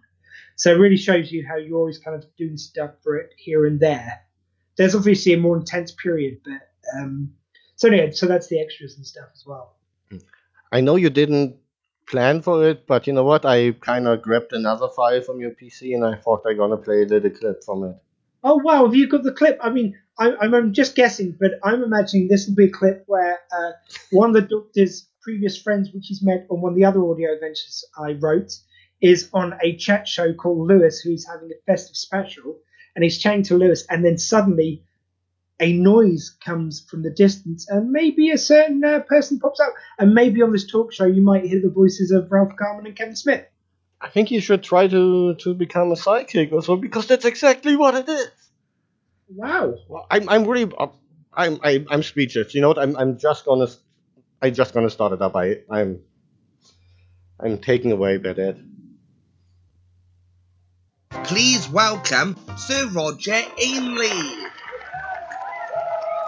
[0.56, 3.66] So it really shows you how you're always kind of doing stuff for it here
[3.66, 4.22] and there.
[4.78, 7.34] There's obviously a more intense period, but um,
[7.76, 9.76] so anyway, so that's the extras and stuff as well.
[10.72, 11.58] I know you didn't
[12.08, 13.46] plan for it, but you know what?
[13.46, 17.04] I kind of grabbed another file from your PC and I thought I'm gonna play
[17.04, 17.96] a little clip from it.
[18.44, 19.58] Oh wow, have you got the clip?
[19.62, 23.04] I mean, I, I'm, I'm just guessing, but I'm imagining this will be a clip
[23.08, 23.72] where uh,
[24.12, 27.34] one of the Doctor's previous friends, which he's met on one of the other audio
[27.34, 28.52] adventures I wrote,
[29.02, 32.60] is on a chat show called Lewis, who's having a festive special,
[32.96, 34.84] and he's chatting to Lewis, and then suddenly
[35.60, 40.14] a noise comes from the distance, and maybe a certain uh, person pops up, and
[40.14, 43.16] maybe on this talk show you might hear the voices of Ralph Garman and Kevin
[43.16, 43.46] Smith.
[44.02, 47.78] I think you should try to to become a psychic or so because that's exactly
[47.78, 48.32] what it is.
[49.30, 49.76] Wow.
[49.88, 50.70] Well, I'm I'm really
[51.34, 52.54] I'm I, I'm speechless.
[52.54, 52.80] You know what?
[52.80, 53.68] I'm I'm just gonna
[54.44, 55.38] I just gonna start it up.
[55.38, 56.02] I I'm
[57.40, 58.58] I'm taken away by that.
[61.24, 64.50] Please welcome Sir Roger Ainley.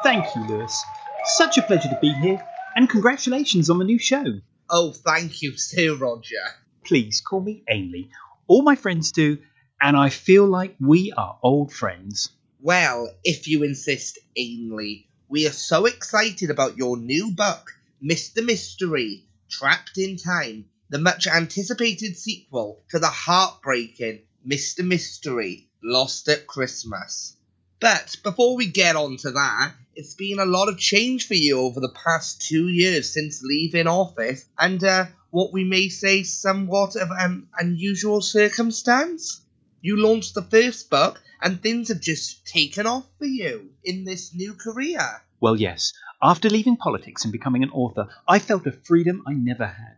[0.01, 0.81] Thank you, Lewis.
[1.25, 2.41] Such a pleasure to be here,
[2.77, 4.23] and congratulations on the new show.
[4.69, 6.45] Oh, thank you, Sir Roger.
[6.85, 8.11] Please call me Ainley.
[8.47, 9.39] All my friends do,
[9.81, 12.29] and I feel like we are old friends.
[12.61, 17.71] Well, if you insist, Ainley, we are so excited about your new book,
[18.03, 18.43] Mr.
[18.43, 24.85] Mystery Trapped in Time, the much anticipated sequel to the heartbreaking Mr.
[24.85, 27.37] Mystery Lost at Christmas.
[27.79, 31.59] But before we get on to that, it's been a lot of change for you
[31.59, 36.95] over the past two years since leaving office, and uh, what we may say somewhat
[36.95, 39.41] of an unusual circumstance.
[39.81, 44.33] You launched the first book, and things have just taken off for you in this
[44.33, 45.21] new career.
[45.39, 45.93] Well, yes,
[46.25, 49.97] after leaving politics and becoming an author, I felt a freedom I never had.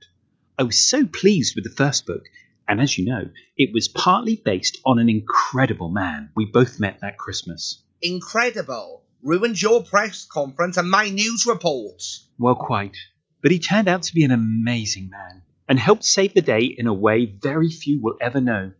[0.59, 2.23] I was so pleased with the first book,
[2.67, 6.99] and as you know, it was partly based on an incredible man we both met
[6.99, 7.81] that Christmas.
[8.01, 9.05] Incredible.
[9.23, 12.27] Ruined your press conference and my news reports.
[12.37, 12.97] Well, quite.
[13.41, 16.87] But he turned out to be an amazing man and helped save the day in
[16.87, 18.73] a way very few will ever know.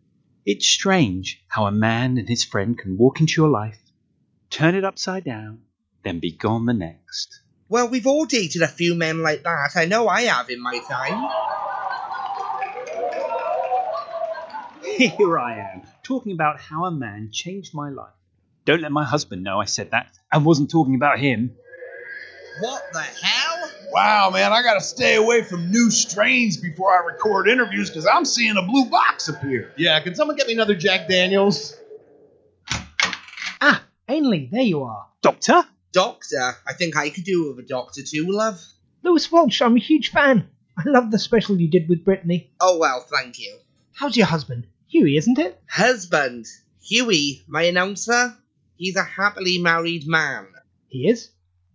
[0.44, 3.80] It's strange how a man and his friend can walk into your life,
[4.50, 5.62] turn it upside down,
[6.04, 7.40] then be gone the next.
[7.68, 9.72] Well, we've all dated a few men like that.
[9.76, 11.28] I know I have in my time.
[14.96, 18.14] Here I am, talking about how a man changed my life.
[18.64, 20.18] Don't let my husband know I said that.
[20.32, 21.56] I wasn't talking about him.
[22.60, 23.70] What the hell?
[23.92, 28.24] Wow, man, I gotta stay away from new strains before I record interviews because I'm
[28.24, 29.72] seeing a blue box appear.
[29.76, 31.76] Yeah, can someone get me another Jack Daniels?
[33.60, 35.06] Ah, Ainley, there you are.
[35.22, 35.64] Doctor?
[35.98, 36.54] Doctor?
[36.64, 38.64] I think I could do with a doctor too, love.
[39.02, 40.48] Lewis Walsh, I'm a huge fan.
[40.76, 42.52] I love the special you did with Brittany.
[42.60, 43.58] Oh, well, thank you.
[43.94, 44.68] How's your husband?
[44.86, 45.60] Huey, isn't it?
[45.68, 46.46] Husband.
[46.80, 48.36] Huey, my announcer.
[48.76, 50.46] He's a happily married man.
[50.86, 51.30] He is?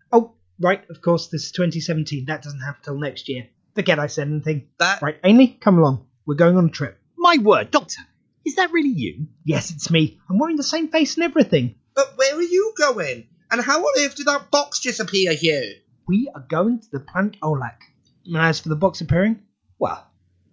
[0.09, 2.23] Oh, right, of course, this is 2017.
[2.27, 3.49] That doesn't happen till next year.
[3.75, 4.69] Forget I said anything.
[4.79, 6.05] That Right, Ainley, come along.
[6.25, 6.97] We're going on a trip.
[7.17, 7.99] My word, Doctor,
[8.45, 9.27] is that really you?
[9.43, 10.21] Yes, it's me.
[10.29, 11.75] I'm wearing the same face and everything.
[11.93, 13.27] But where are you going?
[13.53, 15.75] And how on earth did that box just appear here?
[16.07, 17.75] We are going to the planet Olak.
[17.81, 19.43] Oh, and as for the box appearing,
[19.77, 20.07] well,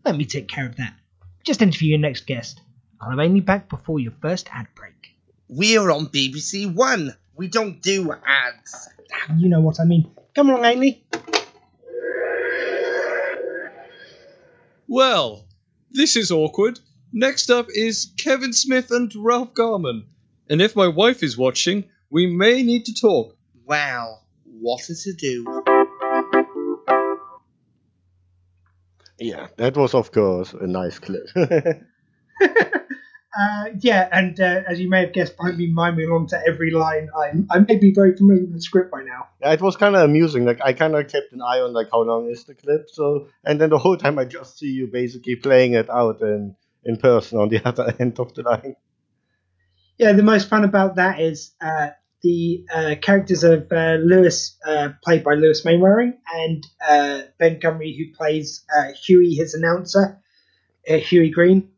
[0.05, 0.93] let me take care of that.
[1.43, 2.61] Just interview your next guest.
[3.01, 5.17] I'll have Ainley back before your first ad break.
[5.49, 7.17] We're on BBC One.
[7.35, 8.91] We don't do ads.
[9.35, 10.15] You know what I mean.
[10.35, 11.03] Come along, Ainley.
[14.87, 15.47] Well,
[15.91, 16.79] this is awkward.
[17.15, 20.05] Next up is Kevin Smith and Ralph Garman.
[20.51, 23.37] And if my wife is watching, we may need to talk.
[23.65, 25.45] Wow, what a to do.
[29.19, 31.29] Yeah, that was of course a nice clip.
[33.39, 36.73] Uh, yeah, and uh, as you may have guessed by me miming along to every
[36.73, 39.29] line, I'm, I may be very familiar with the script by now.
[39.41, 40.45] yeah, it was kind of amusing.
[40.45, 42.91] Like I kind of kept an eye on like how long is the clip.
[42.91, 46.57] So and then the whole time I just see you basically playing it out in
[46.85, 48.75] in person on the other end of the line.
[49.97, 51.91] Yeah, the most fun about that is uh,
[52.23, 57.97] the uh, characters of uh, Lewis, uh, played by Lewis Mainwaring, and uh, Ben Gumry,
[57.97, 60.21] who plays uh, Huey, his announcer,
[60.89, 61.71] uh, Huey Green.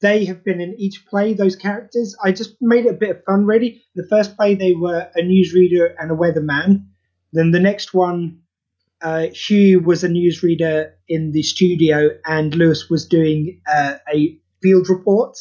[0.00, 2.16] They have been in each play, those characters.
[2.22, 3.82] I just made it a bit of fun, really.
[3.94, 6.86] The first play, they were a newsreader and a weatherman.
[7.32, 8.40] Then the next one,
[9.02, 15.36] Huey was a newsreader in the studio, and Lewis was doing a field report.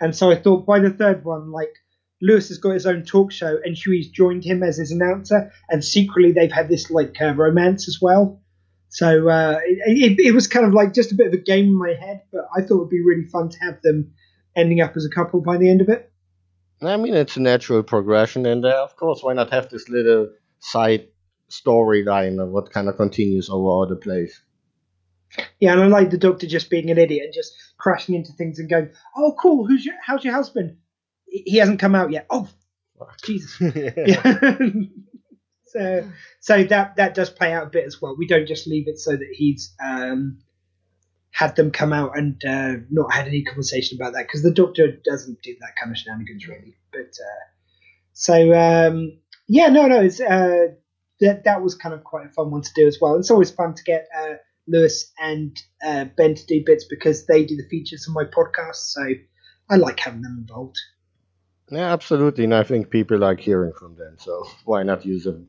[0.00, 1.74] And so I thought by the third one, like
[2.22, 5.84] Lewis has got his own talk show, and Huey's joined him as his announcer, and
[5.84, 8.40] secretly they've had this like uh, romance as well.
[8.88, 11.66] So uh, it, it, it was kind of like just a bit of a game
[11.66, 14.12] in my head, but I thought it would be really fun to have them
[14.54, 16.12] ending up as a couple by the end of it.
[16.80, 20.30] I mean, it's a natural progression, and uh, of course, why not have this little
[20.60, 21.08] side
[21.50, 24.40] storyline of what kind of continues over all the place?
[25.58, 28.58] Yeah, and I like the doctor just being an idiot and just crashing into things
[28.58, 29.66] and going, "Oh, cool.
[29.66, 30.76] Who's your how's your husband?
[31.32, 32.26] He hasn't come out yet.
[32.30, 32.48] Oh,
[33.24, 34.58] Jesus." yeah.
[35.66, 36.08] so
[36.40, 38.14] so that that does play out a bit as well.
[38.16, 40.38] We don't just leave it so that he's um,
[41.30, 44.98] had them come out and uh, not had any conversation about that because the doctor
[45.04, 46.76] doesn't do that kind of shenanigans really.
[46.92, 47.44] But uh,
[48.12, 49.18] so um,
[49.48, 50.68] yeah, no, no, it's uh,
[51.20, 53.16] that that was kind of quite a fun one to do as well.
[53.16, 54.34] It's always fun to get uh,
[54.68, 58.76] Lewis and uh, Ben to do bits because they do the features on my podcast,
[58.92, 59.02] so
[59.70, 60.78] I like having them involved.
[61.72, 65.48] Yeah, absolutely, and I think people like hearing from them, so why not use them?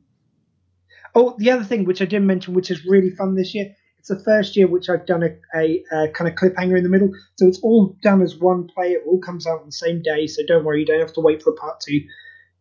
[1.13, 4.09] Oh, the other thing which I didn't mention, which is really fun this year, it's
[4.09, 7.11] the first year which I've done a, a, a kind of cliffhanger in the middle.
[7.37, 8.91] So it's all done as one play.
[8.91, 10.27] It all comes out on the same day.
[10.27, 12.01] So don't worry, you don't have to wait for a part two.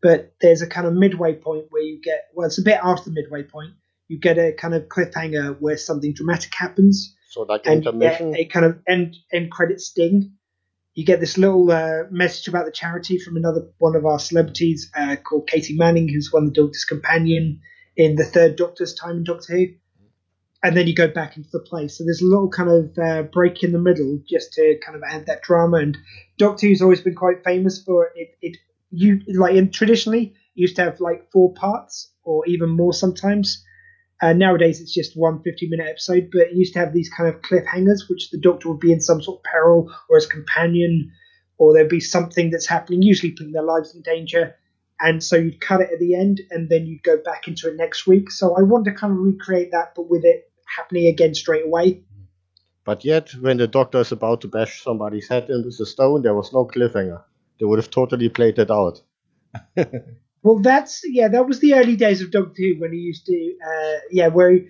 [0.01, 3.11] But there's a kind of midway point where you get, well, it's a bit after
[3.11, 3.73] the midway point.
[4.07, 7.13] You get a kind of cliffhanger where something dramatic happens.
[7.31, 8.33] So like and intermission.
[8.33, 10.35] get a kind of end end credit sting.
[10.95, 14.91] You get this little uh, message about the charity from another one of our celebrities
[14.95, 17.61] uh, called Katy Manning, who's one of the Doctor's companion
[17.97, 19.67] in the third Doctor's time in Doctor Who.
[20.65, 21.89] And then you go back into the play.
[21.89, 25.03] So there's a little kind of uh, break in the middle just to kind of
[25.03, 25.79] add that drama.
[25.79, 25.99] And
[26.39, 28.37] Doctor Who's always been quite famous for it.
[28.41, 28.59] It
[28.91, 33.65] you like in, traditionally used to have like four parts or even more sometimes.
[34.23, 37.29] Uh, nowadays it's just one 50 minute episode, but it used to have these kind
[37.29, 41.11] of cliffhangers, which the Doctor would be in some sort of peril or his companion,
[41.59, 44.55] or there'd be something that's happening, usually putting their lives in danger.
[45.01, 47.77] And so you'd cut it at the end, and then you'd go back into it
[47.77, 48.31] next week.
[48.31, 52.05] So I want to kind of recreate that, but with it happening again straight away.
[52.85, 56.35] But yet, when the doctor is about to bash somebody's head into the stone, there
[56.35, 57.23] was no cliffhanger.
[57.59, 59.03] They would have totally played it out.
[60.43, 63.55] Well, that's yeah, that was the early days of Doctor Who when he used to
[63.65, 64.67] uh, yeah, where he,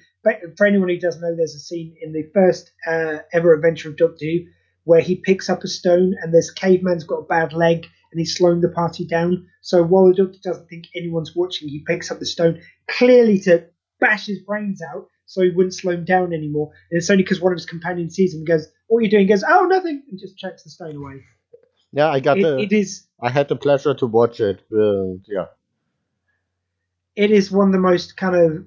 [0.56, 3.96] for anyone who doesn't know, there's a scene in the first uh, ever adventure of
[3.96, 4.38] Doctor Who
[4.84, 8.34] where he picks up a stone and this caveman's got a bad leg and he's
[8.36, 9.46] slowing the party down.
[9.60, 13.66] So while the Doctor doesn't think anyone's watching, he picks up the stone clearly to
[14.00, 16.72] bash his brains out so he wouldn't slow him down anymore.
[16.90, 19.10] And it's only because one of his companions sees him and goes, "What are you
[19.10, 21.22] doing?" He goes, "Oh, nothing," and just chucks the stone away.
[21.92, 22.58] Yeah, I got It- the.
[22.58, 24.62] it is- I had the pleasure to watch it.
[24.70, 25.46] And yeah,
[27.16, 28.64] it is one of the most kind of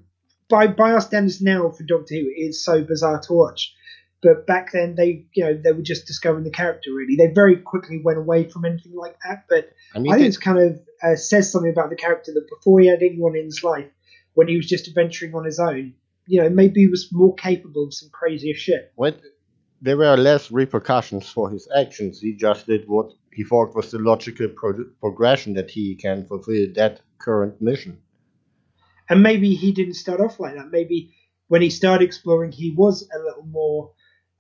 [0.50, 3.74] by by our standards now for Doctor Who, it is so bizarre to watch.
[4.22, 6.92] But back then, they you know they were just discovering the character.
[6.94, 9.46] Really, they very quickly went away from anything like that.
[9.50, 12.80] But I I, think it's kind of uh, says something about the character that before
[12.80, 13.88] he had anyone in his life,
[14.34, 15.94] when he was just adventuring on his own,
[16.28, 18.92] you know, maybe he was more capable of some crazier shit.
[18.96, 19.16] when
[19.82, 24.00] there were less repercussions for his actions, he just did what he thought was the
[24.00, 27.98] logical pro- progression that he can fulfill that current mission.
[29.10, 30.72] And maybe he didn't start off like that.
[30.72, 31.14] Maybe
[31.48, 33.92] when he started exploring, he was a little more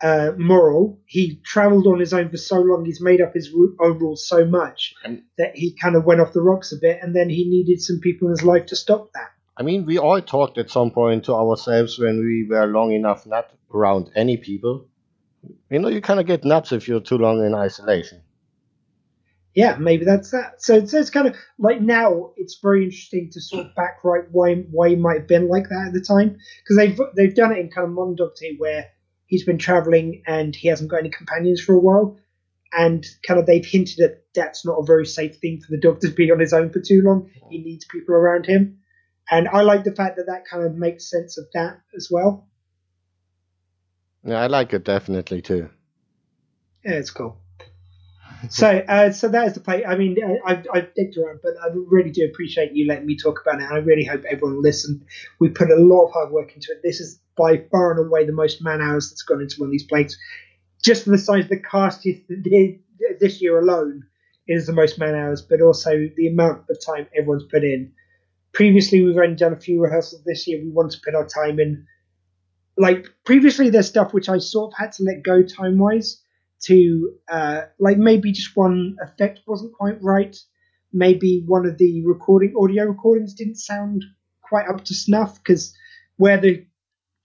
[0.01, 0.99] uh, moral.
[1.05, 3.49] He travelled on his own for so long, he's made up his
[3.79, 4.93] own rules so much
[5.37, 7.99] that he kind of went off the rocks a bit, and then he needed some
[7.99, 9.31] people in his life to stop that.
[9.57, 13.25] I mean, we all talked at some point to ourselves when we were long enough
[13.25, 14.87] not around any people.
[15.69, 18.21] You know, you kind of get nuts if you're too long in isolation.
[19.55, 20.61] Yeah, maybe that's that.
[20.61, 24.55] So, so it's kind of like now it's very interesting to sort of backwrite why
[24.69, 27.59] why he might have been like that at the time because they've they've done it
[27.59, 28.87] in kind of modern Doctor where
[29.27, 32.17] he's been traveling and he hasn't got any companions for a while,
[32.73, 36.09] and kind of they've hinted that that's not a very safe thing for the Doctor
[36.09, 37.31] to be on his own for too long.
[37.49, 38.79] He needs people around him,
[39.31, 42.45] and I like the fact that that kind of makes sense of that as well.
[44.25, 45.69] Yeah, I like it definitely too.
[46.83, 47.37] Yeah, it's cool.
[48.49, 49.85] So, uh, so that is the play.
[49.85, 53.41] I mean, I- I've, dicked around, but I really do appreciate you letting me talk
[53.41, 53.71] about it.
[53.71, 55.05] I really hope everyone listened.
[55.39, 56.81] We put a lot of hard work into it.
[56.83, 59.71] This is by far and away the most man hours that's gone into one of
[59.71, 60.17] these plays.
[60.83, 62.07] Just the size of the cast
[63.19, 64.05] this year alone
[64.47, 67.91] is the most man hours, but also the amount of time everyone's put in.
[68.53, 70.23] Previously, we've only done a few rehearsals.
[70.23, 71.87] This year, we want to put our time in.
[72.77, 76.21] Like previously, there's stuff which I sort of had to let go time wise
[76.63, 80.35] to uh, like maybe just one effect wasn't quite right.
[80.93, 84.03] Maybe one of the recording audio recordings didn't sound
[84.41, 85.75] quite up to snuff because
[86.17, 86.65] where the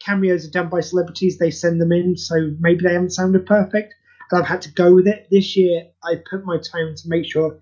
[0.01, 3.95] cameos are done by celebrities, they send them in, so maybe they haven't sounded perfect.
[4.31, 5.28] And I've had to go with it.
[5.31, 7.61] This year, I put my time to make sure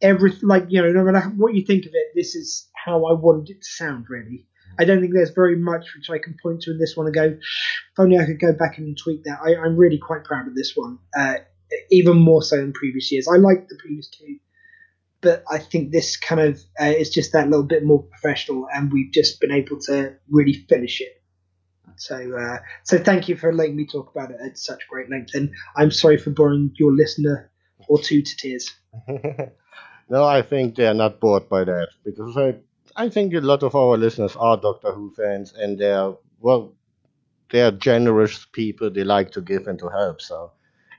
[0.00, 3.12] every like you know no matter what you think of it, this is how I
[3.12, 4.06] wanted it to sound.
[4.08, 4.46] Really,
[4.78, 7.14] I don't think there's very much which I can point to in this one and
[7.14, 9.40] go, if only I could go back and tweak that.
[9.44, 11.34] I, I'm really quite proud of this one, uh,
[11.90, 13.28] even more so than previous years.
[13.28, 14.38] I liked the previous two,
[15.20, 18.92] but I think this kind of uh, is just that little bit more professional, and
[18.92, 21.22] we've just been able to really finish it.
[21.96, 25.34] So, uh, so thank you for letting me talk about it at such great length,
[25.34, 27.50] and I'm sorry for boring your listener
[27.88, 28.72] or two to tears.
[30.12, 32.56] No, I think they're not bored by that because I,
[32.96, 36.74] I think a lot of our listeners are Doctor Who fans and they're well,
[37.50, 38.90] they're generous people.
[38.90, 40.20] They like to give and to help.
[40.20, 40.52] So,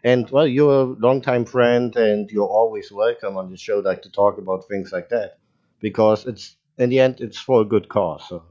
[0.03, 4.11] and well, you're a longtime friend and you're always welcome on the show, like to
[4.11, 5.39] talk about things like that
[5.79, 8.27] because it's in the end it's for a good cause.
[8.27, 8.43] So,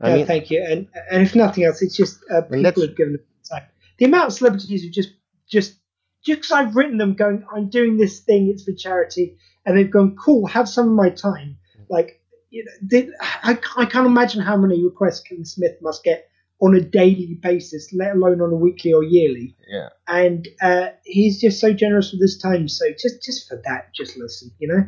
[0.00, 0.64] I yeah, mean, thank you.
[0.68, 3.18] And and if nothing else, it's just uh, people have given
[3.48, 3.64] time.
[3.98, 5.10] The amount of celebrities who just
[5.48, 5.76] just
[6.24, 9.90] just because I've written them, going, I'm doing this thing, it's for charity, and they've
[9.90, 11.58] gone, cool, have some of my time.
[11.88, 12.20] Like,
[12.50, 16.28] you know, they, I, I can't imagine how many requests Kevin Smith must get
[16.60, 19.54] on a daily basis, let alone on a weekly or yearly.
[19.68, 19.88] yeah.
[20.08, 22.68] And uh, he's just so generous with his time.
[22.68, 24.86] So just just for that, just listen, you know,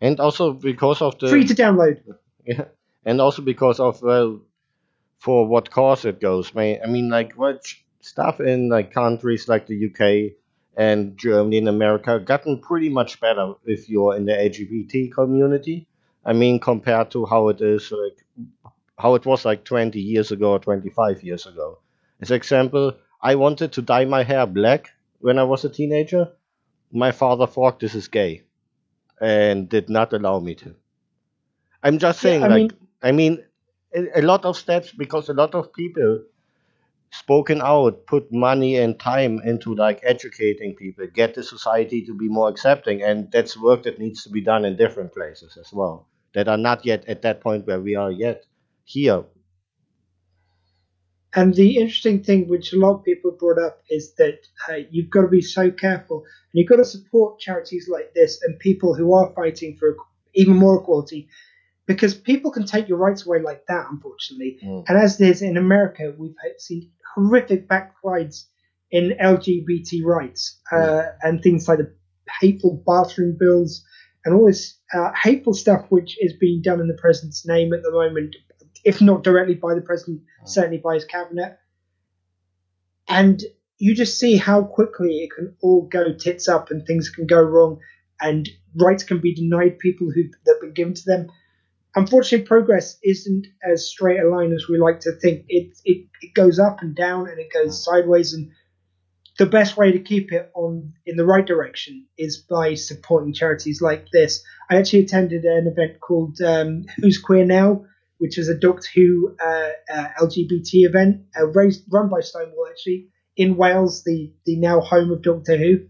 [0.00, 2.02] And also because of the free to download.
[2.46, 2.64] Yeah,
[3.04, 4.40] and also because of well,
[5.18, 6.50] for what cause it goes.
[6.56, 7.66] I I mean, like what
[8.00, 10.32] stuff in like countries like the UK
[10.78, 15.87] and Germany and America gotten pretty much better if you're in the LGBT community.
[16.28, 18.18] I mean, compared to how it is like
[18.98, 21.78] how it was like 20 years ago or 25 years ago.
[22.20, 26.28] As example, I wanted to dye my hair black when I was a teenager.
[26.92, 28.42] My father thought this is gay
[29.20, 30.74] and did not allow me to.
[31.82, 33.44] I'm just saying, I like, mean- I mean,
[33.94, 36.24] a, a lot of steps because a lot of people
[37.10, 42.28] spoken out, put money and time into like educating people, get the society to be
[42.28, 46.07] more accepting, and that's work that needs to be done in different places as well
[46.34, 48.44] that are not yet at that point where we are yet
[48.84, 49.24] here.
[51.34, 55.10] And the interesting thing, which a lot of people brought up, is that uh, you've
[55.10, 58.94] got to be so careful, and you've got to support charities like this and people
[58.94, 59.96] who are fighting for
[60.34, 61.28] even more equality,
[61.86, 64.58] because people can take your rights away like that, unfortunately.
[64.88, 68.44] And as there's in America, we've seen horrific backslides
[68.90, 71.92] in LGBT rights uh, and things like the
[72.40, 73.84] hateful bathroom bills
[74.28, 77.82] and all this uh, hateful stuff, which is being done in the president's name at
[77.82, 78.36] the moment,
[78.84, 81.58] if not directly by the president, certainly by his cabinet.
[83.08, 83.42] And
[83.78, 87.40] you just see how quickly it can all go tits up and things can go
[87.40, 87.80] wrong
[88.20, 91.30] and rights can be denied people who that have been given to them.
[91.96, 95.46] Unfortunately, progress isn't as straight a line as we like to think.
[95.48, 98.50] It, it it goes up and down and it goes sideways and
[99.38, 103.80] the best way to keep it on in the right direction is by supporting charities
[103.80, 104.42] like this.
[104.68, 107.84] I actually attended an event called um, Who's Queer Now,
[108.18, 113.08] which is a Doctor Who uh, uh, LGBT event uh, raised, run by Stonewall actually
[113.36, 115.86] in Wales, the the now home of Doctor Who.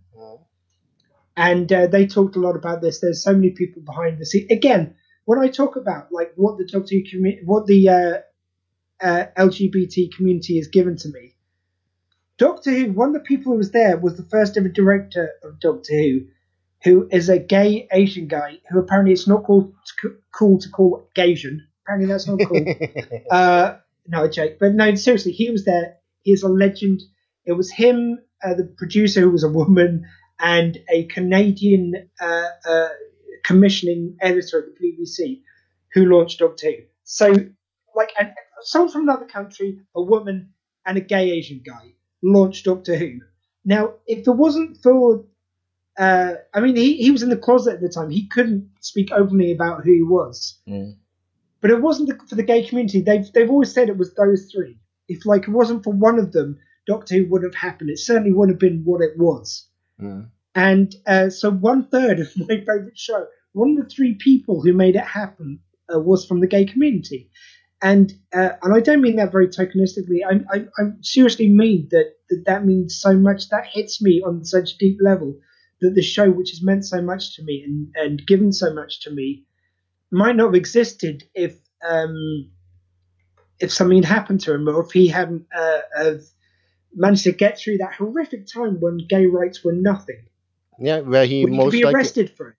[1.36, 3.00] And uh, they talked a lot about this.
[3.00, 4.48] There's so many people behind the scene.
[4.50, 8.18] Again, when I talk about like what the Doctor Who what the uh,
[9.00, 11.36] uh, LGBT community has given to me,
[12.38, 15.58] Doctor Who, one of the people who was there was the first ever director of
[15.58, 16.20] Doctor Who,
[16.84, 19.74] who is a gay Asian guy who apparently it's not called
[20.32, 21.58] cool to call Gaysian.
[21.82, 22.64] Apparently that's not cool.
[23.30, 23.76] uh,
[24.06, 24.58] no, a joke.
[24.60, 25.96] But no, seriously, he was there.
[26.22, 27.02] He is a legend.
[27.44, 30.06] It was him, uh, the producer who was a woman,
[30.38, 32.88] and a Canadian uh, uh,
[33.44, 35.40] commissioning editor at the BBC
[35.92, 36.76] who launched Doctor Who.
[37.02, 37.34] So,
[37.96, 38.12] like,
[38.60, 40.52] someone from another country, a woman,
[40.86, 43.20] and a gay Asian guy launched Doctor Who.
[43.64, 45.24] Now, if it wasn't for,
[45.98, 48.10] uh, I mean, he, he was in the closet at the time.
[48.10, 50.58] He couldn't speak openly about who he was.
[51.60, 53.00] But it wasn't the, for the gay community.
[53.00, 54.78] They've they've always said it was those three.
[55.08, 57.90] If like it wasn't for one of them, Doctor Who would have happened.
[57.90, 59.66] It certainly wouldn't have been what it was.
[60.54, 64.72] And uh, so one third of my favorite show, one of the three people who
[64.72, 65.60] made it happen
[65.92, 67.30] uh, was from the gay community.
[67.80, 70.18] And uh, and I don't mean that very tokenistically.
[70.28, 73.48] I, I, I seriously mean that, that that means so much.
[73.50, 75.38] That hits me on such a deep level
[75.80, 79.02] that the show, which has meant so much to me and, and given so much
[79.02, 79.44] to me,
[80.10, 81.56] might not have existed if
[81.88, 82.50] um,
[83.60, 86.22] if something had happened to him or if he hadn't uh, have
[86.94, 90.24] managed to get through that horrific time when gay rights were nothing.
[90.78, 92.56] Yeah, where he could most be likely, arrested for it.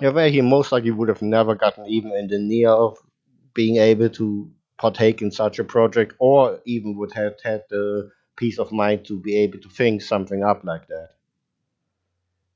[0.00, 2.98] yeah, where he most likely would have never gotten even in the near of
[3.54, 4.50] being able to
[4.82, 9.18] partake in such a project, or even would have had the peace of mind to
[9.18, 11.10] be able to think something up like that.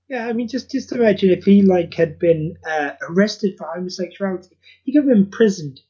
[0.09, 4.57] Yeah, I mean, just just imagine if he like had been uh, arrested for homosexuality,
[4.85, 5.81] he could have been imprisoned.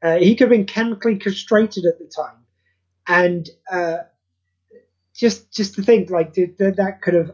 [0.00, 2.38] Uh, he could have been chemically castrated at the time,
[3.08, 3.98] and uh,
[5.14, 7.32] just just to think like that that, could have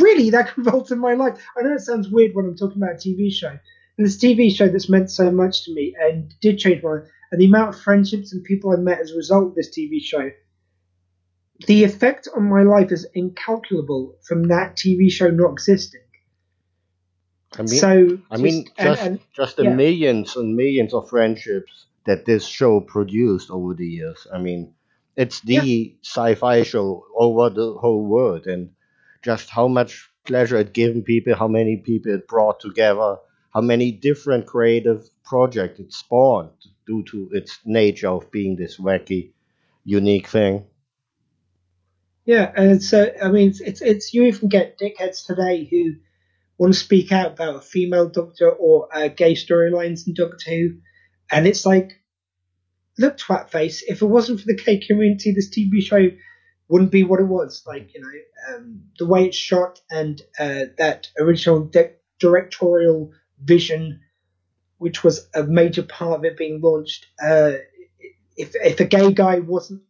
[0.00, 1.40] really that could have altered my life.
[1.56, 3.50] I know it sounds weird when I'm talking about a TV show,
[3.96, 7.08] and this TV show that's meant so much to me and did change my life,
[7.30, 10.00] and the amount of friendships and people I met as a result of this TV
[10.02, 10.30] show
[11.66, 16.02] the effect on my life is incalculable from that TV show not existing.
[17.54, 19.74] I mean, So, I mean, just- and- just and- just the yeah.
[19.74, 24.26] millions and millions of friendships that this show produced over the years.
[24.32, 24.74] I mean,
[25.16, 28.70] it's the sci-fi show over the whole world, and
[29.22, 33.16] just how much pleasure it given people, how many people it brought together,
[33.54, 36.50] how many different creative projects it spawned
[36.86, 39.32] due to its nature of being this wacky,
[39.84, 40.64] unique thing.
[42.24, 45.94] Yeah, and so I mean, it's, it's you even get dickheads today who
[46.58, 50.78] want to speak out about a female Doctor or uh, gay storylines in Doctor Who,
[51.30, 51.92] and it's like,
[52.98, 53.84] look, twat face.
[53.86, 56.10] If it wasn't for the gay community, this TV show
[56.68, 57.62] wouldn't be what it was.
[57.64, 64.00] Like you know, um, the way it's shot and uh, that original di- directorial vision,
[64.78, 67.06] which was a major part of it being launched.
[67.22, 67.52] Uh,
[68.36, 69.82] if if a gay guy wasn't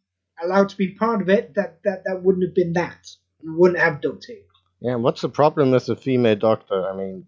[0.43, 3.09] allowed to be part of it, that that, that wouldn't have been that.
[3.43, 4.39] We wouldn't have Doctor Who.
[4.81, 6.89] Yeah, what's the problem with the female doctor?
[6.89, 7.27] I mean,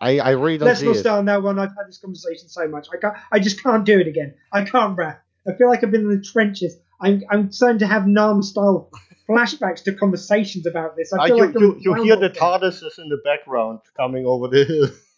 [0.00, 1.58] I I really don't Let's not start on that one.
[1.58, 2.88] I've had this conversation so much.
[2.92, 3.14] I can't.
[3.32, 4.34] I just can't do it again.
[4.52, 5.22] I can't rap.
[5.46, 6.76] I feel like I've been in the trenches.
[7.00, 8.90] I'm I'm starting to have Nam style
[9.28, 11.12] flashbacks to conversations about this.
[11.12, 12.68] I Ah, feel you, like you, you hear the Groundhog Day.
[12.68, 14.88] TARDIS in the background coming over the hill.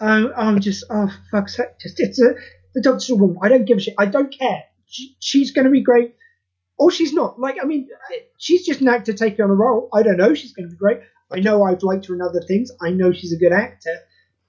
[0.00, 1.78] I'm, I'm just oh fuck's sake.
[1.80, 2.34] Just it's a
[2.74, 3.38] the doctor's a woman.
[3.42, 3.94] I don't give a shit.
[3.98, 4.64] I don't care.
[4.86, 6.14] She, she's going to be great,
[6.78, 7.38] or she's not.
[7.38, 7.88] Like I mean,
[8.36, 9.88] she's just an actor taking on a role.
[9.92, 10.34] I don't know.
[10.34, 11.00] She's going to be great.
[11.30, 12.70] I know I've liked her in other things.
[12.80, 13.94] I know she's a good actor.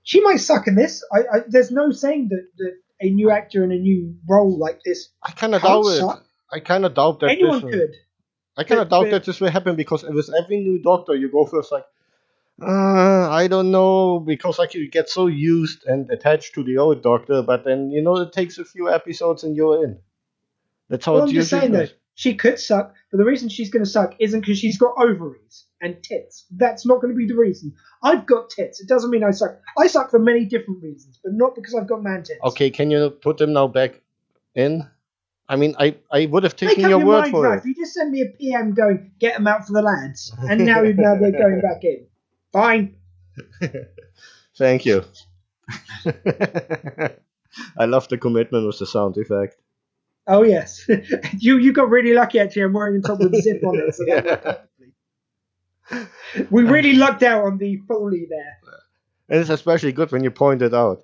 [0.03, 1.03] She might suck in this.
[1.11, 4.81] I, I there's no saying that, that a new actor in a new role like
[4.83, 5.09] this.
[5.23, 6.03] I kind of doubt it.
[6.51, 7.75] I kind of doubt that Anyone this.
[7.75, 7.91] could.
[8.57, 11.31] I kind of doubt but- that this will happen because with every new doctor you
[11.31, 11.85] go first like,
[12.61, 17.01] uh, I don't know because like you get so used and attached to the old
[17.03, 19.99] doctor, but then you know it takes a few episodes and you're in.
[20.89, 21.93] That's how Well, it's I'm just saying though, goes.
[22.15, 25.65] she could suck, but the reason she's going to suck isn't because she's got ovaries
[25.81, 26.45] and tits.
[26.51, 27.73] That's not going to be the reason.
[28.03, 28.81] I've got tits.
[28.81, 29.59] It doesn't mean I suck.
[29.77, 32.39] I suck for many different reasons, but not because I've got man tits.
[32.43, 34.01] Okay, can you put them now back
[34.55, 34.87] in?
[35.47, 37.65] I mean, I, I would have taken your your word mind, for Ralph.
[37.65, 37.69] it.
[37.69, 40.81] You just send me a PM going, get them out for the lads, and now
[40.81, 42.05] now they're going back in.
[42.51, 42.95] Fine.
[44.57, 45.03] Thank you.
[47.77, 49.55] I love the commitment with the sound effect.
[50.27, 50.87] Oh yes,
[51.39, 52.63] you you got really lucky actually.
[52.63, 54.05] I'm wearing a top with a zip on it, so
[56.51, 58.59] we really lucked out on the foley there.
[59.29, 61.03] And it's especially good when you point it out.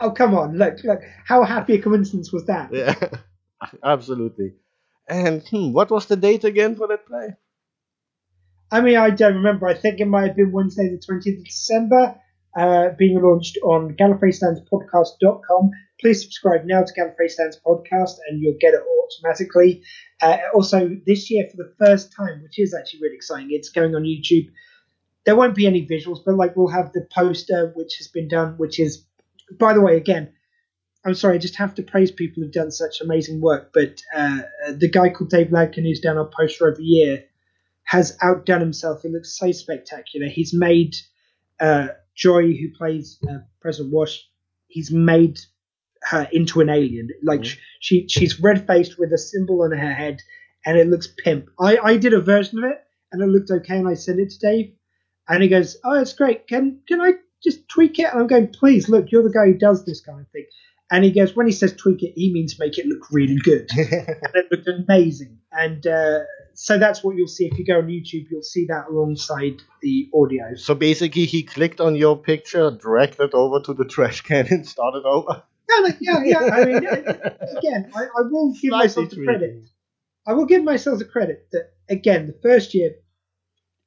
[0.00, 2.72] Oh come on, look look, how happy a coincidence was that?
[2.72, 2.94] Yeah,
[3.82, 4.54] absolutely.
[5.08, 7.36] And hmm, what was the date again for that play?
[8.70, 9.66] I mean, I don't remember.
[9.66, 12.16] I think it might have been Wednesday, the 20th of December.
[12.56, 15.70] uh, being launched on GallifreyStandsPodcast.com.
[16.00, 19.82] Please subscribe now to Gallifrey Stands Podcast and you'll get it automatically.
[20.22, 23.94] Uh, also, this year, for the first time, which is actually really exciting, it's going
[23.94, 24.50] on YouTube.
[25.26, 28.54] There won't be any visuals, but like we'll have the poster, which has been done,
[28.58, 29.04] which is,
[29.58, 30.32] by the way, again,
[31.04, 33.72] I'm sorry, I just have to praise people who've done such amazing work.
[33.74, 34.42] But uh,
[34.76, 37.24] the guy called Dave Ladkin, who's done our poster every year,
[37.94, 39.02] has outdone himself.
[39.02, 40.26] He looks so spectacular.
[40.28, 40.92] He's made
[41.60, 44.16] uh, Joy, who plays uh, President Wash,
[44.68, 45.38] he's made
[46.10, 47.08] her into an alien.
[47.22, 47.60] Like Mm-hmm.
[47.80, 50.16] she she's red faced with a symbol on her head,
[50.66, 51.46] and it looks pimp.
[51.58, 52.78] I I did a version of it,
[53.12, 54.68] and it looked okay, and I sent it to Dave,
[55.28, 56.46] and he goes, "Oh, it's great.
[56.46, 59.58] Can can I just tweak it?" And I'm going, "Please, look, you're the guy who
[59.68, 60.46] does this kind of thing."
[60.90, 63.68] And he goes, when he says tweak it, he means make it look really good.
[63.76, 65.38] and it looked amazing.
[65.50, 66.20] And uh,
[66.54, 68.26] so that's what you'll see if you go on YouTube.
[68.30, 70.54] You'll see that alongside the audio.
[70.56, 74.66] So basically, he clicked on your picture, dragged it over to the trash can, and
[74.66, 75.42] started over.
[75.70, 76.54] Yeah, yeah, yeah.
[76.54, 76.76] I mean,
[77.56, 79.64] again, I, I will give Slightly myself the credit.
[80.26, 82.96] I will give myself the credit that again, the first year,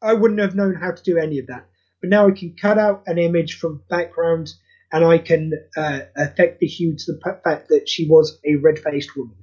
[0.02, 1.68] I wouldn't have known how to do any of that.
[2.02, 4.54] But now I can cut out an image from background,
[4.92, 9.16] and I can uh, affect the hue to the fact that she was a red-faced
[9.16, 9.38] woman,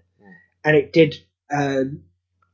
[0.64, 1.16] and it did
[1.52, 2.02] um,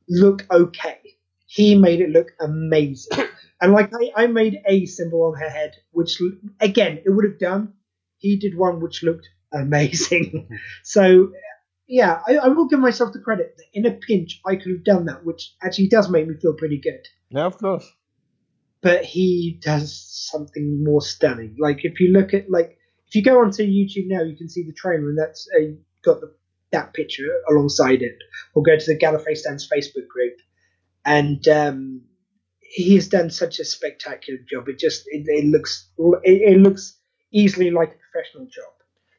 [0.08, 0.98] look okay.
[1.46, 3.18] He made it look amazing,
[3.60, 6.20] and like I, I made a symbol on her head, which
[6.60, 7.74] again it would have done.
[8.18, 10.48] He did one which looked amazing.
[10.82, 11.32] so
[11.90, 14.84] yeah, I, I will give myself the credit that in a pinch I could have
[14.84, 17.06] done that, which actually does make me feel pretty good.
[17.30, 17.90] Yeah, of course.
[18.80, 21.56] But he does something more stunning.
[21.58, 22.78] Like if you look at like
[23.10, 25.72] if you go onto YouTube now, you can see the trailer, and that's uh,
[26.04, 26.32] got the,
[26.70, 28.16] that picture alongside it.
[28.54, 30.34] Or go to the Gallifrey Stands Facebook group,
[31.04, 32.02] and um,
[32.60, 34.68] he has done such a spectacular job.
[34.68, 35.88] It just it, it looks
[36.22, 36.98] it, it looks
[37.32, 38.72] easily like a professional job.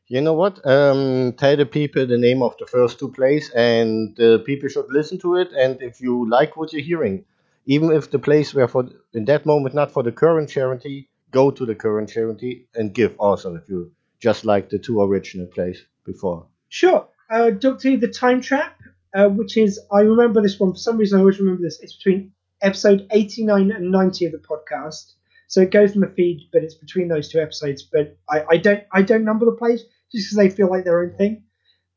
[0.08, 0.66] You know what?
[0.66, 4.90] Um, tell the people the name of the first two plays, and the people should
[4.90, 5.50] listen to it.
[5.52, 7.26] And if you like what you're hearing,
[7.66, 11.52] even if the plays were for in that moment not for the current charity, go
[11.52, 15.84] to the current charity and give also if you just like the two original plays
[16.06, 16.46] before.
[16.70, 17.08] Sure.
[17.30, 18.80] Uh, Doctor Who The Time Trap,
[19.16, 21.80] uh, which is, I remember this one, for some reason I always remember this.
[21.82, 25.14] It's between episode 89 and 90 of the podcast.
[25.48, 27.84] So it goes in the feed, but it's between those two episodes.
[27.84, 31.04] But I, I don't I don't number the plays just because they feel like their
[31.04, 31.44] own thing.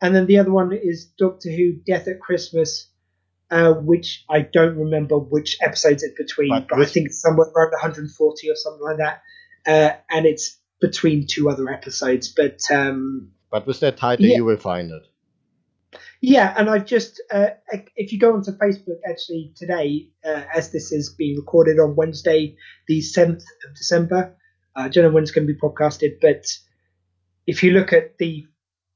[0.00, 2.88] And then the other one is Doctor Who Death at Christmas,
[3.54, 7.70] uh, which I don't remember which episodes it's between, but, I think it's somewhere around
[7.70, 9.22] 140 or something like that.
[9.64, 12.34] Uh, and it's between two other episodes.
[12.36, 14.38] But um, But with that title, Yeah.
[14.38, 15.02] you will find it.
[16.20, 17.50] yeah, and I've just, uh,
[17.94, 22.56] if you go onto Facebook actually today, uh, as this is being recorded on Wednesday,
[22.88, 24.34] the 7th of December,
[24.74, 26.44] uh, I don't know when it's going to be podcasted, but
[27.46, 28.46] if you look at the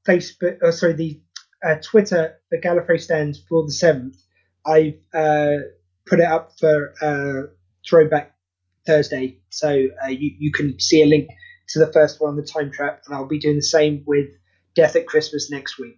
[0.05, 1.21] Facebook, oh, sorry, the
[1.63, 4.17] uh, Twitter the Gallifrey stands for the 7th,
[4.65, 5.57] I've uh,
[6.05, 7.53] put it up for uh,
[7.87, 8.35] Throwback
[8.85, 9.39] Thursday.
[9.49, 11.29] So uh, you, you can see a link
[11.69, 14.27] to the first one, the Time Trap, and I'll be doing the same with
[14.75, 15.97] Death at Christmas next week.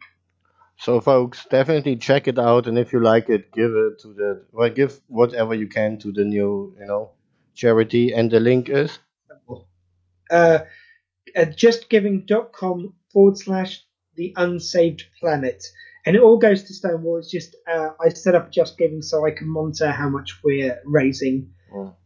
[0.77, 4.45] So, folks, definitely check it out, and if you like it, give it to the
[4.51, 7.11] well, give whatever you can to the new, you know,
[7.53, 8.13] charity.
[8.13, 8.97] And the link is
[10.31, 10.59] uh,
[11.35, 13.83] at justgiving.com forward slash
[14.15, 15.63] the unsaved planet.
[16.05, 17.17] And it all goes to Stonewall.
[17.17, 20.79] It's just uh, I set up Just Giving so I can monitor how much we're
[20.85, 21.51] raising,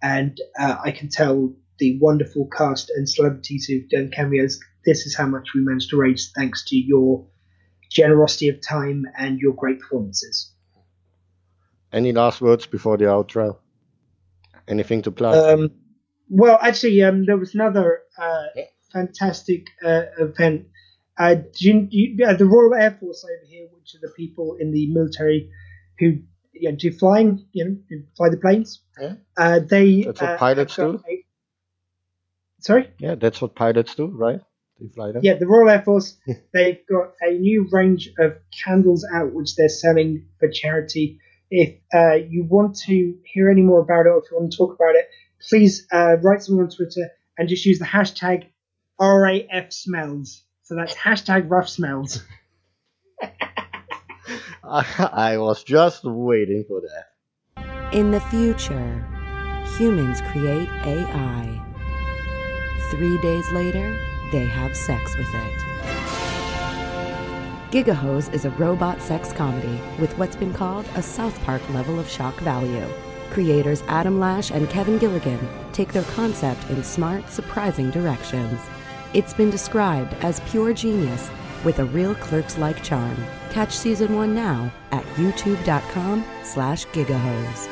[0.01, 5.15] and uh, I can tell the wonderful cast and celebrities who've done cameos this is
[5.15, 7.25] how much we managed to raise thanks to your
[7.89, 10.51] generosity of time and your great performances.
[11.91, 13.57] any last words before the outro?
[14.67, 15.35] Anything to plug?
[15.35, 15.71] Um,
[16.29, 18.45] well, actually, um, there was another uh,
[18.91, 20.67] fantastic uh, event.
[21.17, 24.71] Uh, you, you, uh, the Royal Air Force over here, which are the people in
[24.71, 25.49] the military
[25.99, 26.17] who
[26.51, 28.81] you know, do flying, you know, who fly the planes.
[28.99, 29.13] Yeah.
[29.37, 30.03] Uh, they.
[30.03, 31.01] That's what uh, pilots do?
[31.07, 31.25] a-
[32.59, 32.91] Sorry.
[32.97, 34.39] yeah, that's what pilots do, right?
[34.79, 35.21] They fly them.
[35.23, 36.17] Yeah, the Royal Air Force,
[36.53, 41.19] they've got a new range of candles out which they're selling for charity.
[41.51, 44.57] If uh, you want to hear any more about it or if you want to
[44.57, 45.07] talk about it,
[45.47, 48.45] please uh, write something on Twitter and just use the hashtag
[48.99, 50.41] RAF smells.
[50.65, 52.23] So that's hashtag rough smells.
[54.63, 57.93] I was just waiting for that.
[57.93, 59.05] In the future,
[59.77, 61.61] humans create AI.
[62.89, 63.95] Three days later,
[64.31, 65.59] they have sex with it.
[67.71, 72.09] Gigahose is a robot sex comedy with what's been called a South Park level of
[72.09, 72.87] shock value.
[73.29, 78.59] Creators Adam Lash and Kevin Gilligan take their concept in smart, surprising directions.
[79.15, 81.29] It's been described as pure genius
[81.63, 83.15] with a real clerks-like charm.
[83.49, 87.69] Catch season one now at youtube.com slash gigahose.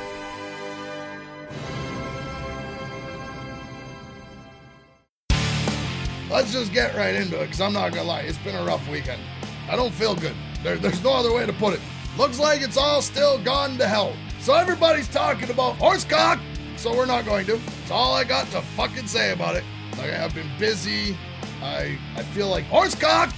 [6.32, 8.88] Let's just get right into it, because I'm not gonna lie, it's been a rough
[8.88, 9.22] weekend.
[9.70, 10.36] I don't feel good.
[10.64, 11.82] There, there's no other way to put it.
[12.18, 14.16] Looks like it's all still gone to hell.
[14.40, 16.40] So everybody's talking about horsecock,
[16.78, 17.56] so we're not going to.
[17.56, 19.66] It's all I got to fucking say about it.
[19.98, 21.18] Like I've been busy.
[21.64, 23.34] I I feel like horsecock.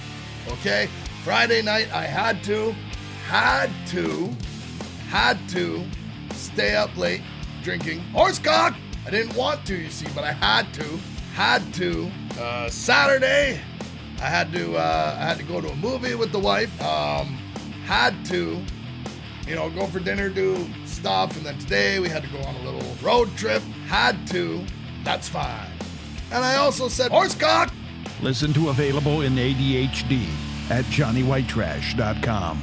[0.48, 0.88] Okay.
[1.24, 2.72] Friday night I had to,
[3.26, 4.30] had to,
[5.08, 5.84] had to
[6.34, 7.22] stay up late
[7.64, 8.76] drinking horsecock.
[9.04, 10.84] I didn't want to, you see, but I had to,
[11.34, 12.10] had to.
[12.38, 13.60] Uh, Saturday,
[14.18, 16.70] I had to, uh, I had to go to a movie with the wife.
[16.80, 17.36] Um,
[17.86, 18.62] had to,
[19.48, 22.54] you know, go for dinner, do stuff, and then today we had to go on
[22.54, 23.62] a little road trip.
[23.88, 24.64] Had to.
[25.02, 25.70] That's fine.
[26.30, 27.72] And I also said horsecock.
[28.22, 30.26] Listen to available in ADHD
[30.70, 32.62] at JohnnyWhiteTrash.com.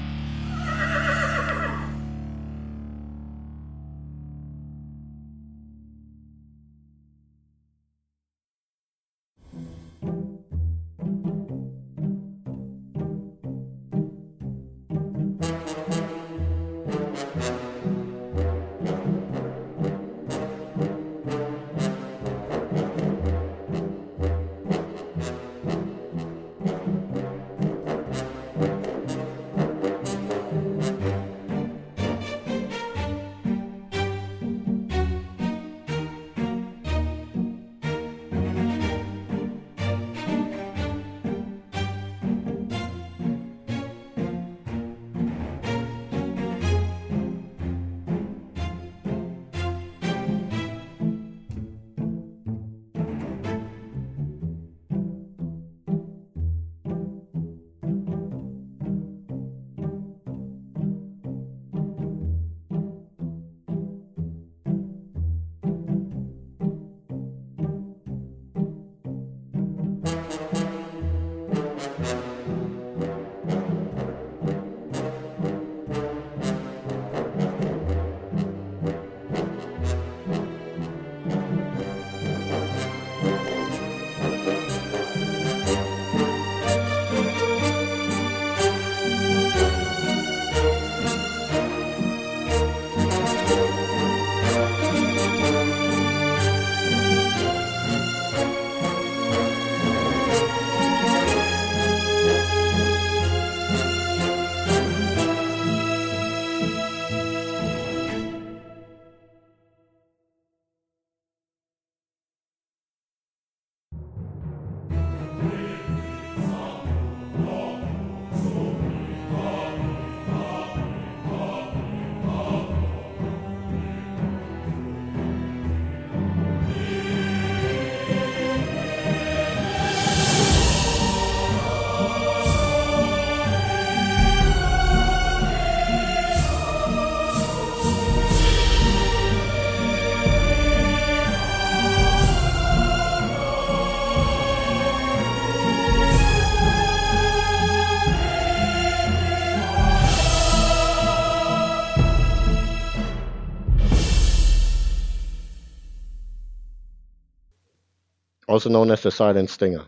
[158.53, 159.85] Also known as the Silent Stinger.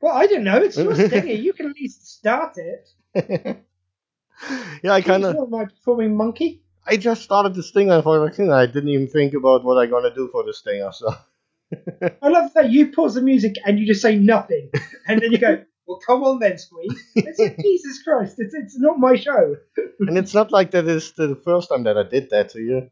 [0.00, 0.62] Well, I don't know.
[0.62, 1.34] It's your stinger.
[1.34, 2.88] You can at least start it.
[4.82, 5.50] Yeah, I kind of.
[5.50, 6.62] My performing monkey.
[6.86, 8.50] I just started the stinger for the thing.
[8.50, 10.90] I didn't even think about what I'm gonna do for the stinger.
[10.92, 11.14] So
[12.22, 14.70] I love that you pause the music and you just say nothing,
[15.06, 18.36] and then you go, "Well, come on then, Squeak." It's like, Jesus Christ!
[18.38, 19.56] It's it's not my show.
[20.00, 22.90] and it's not like that is the first time that I did that to you.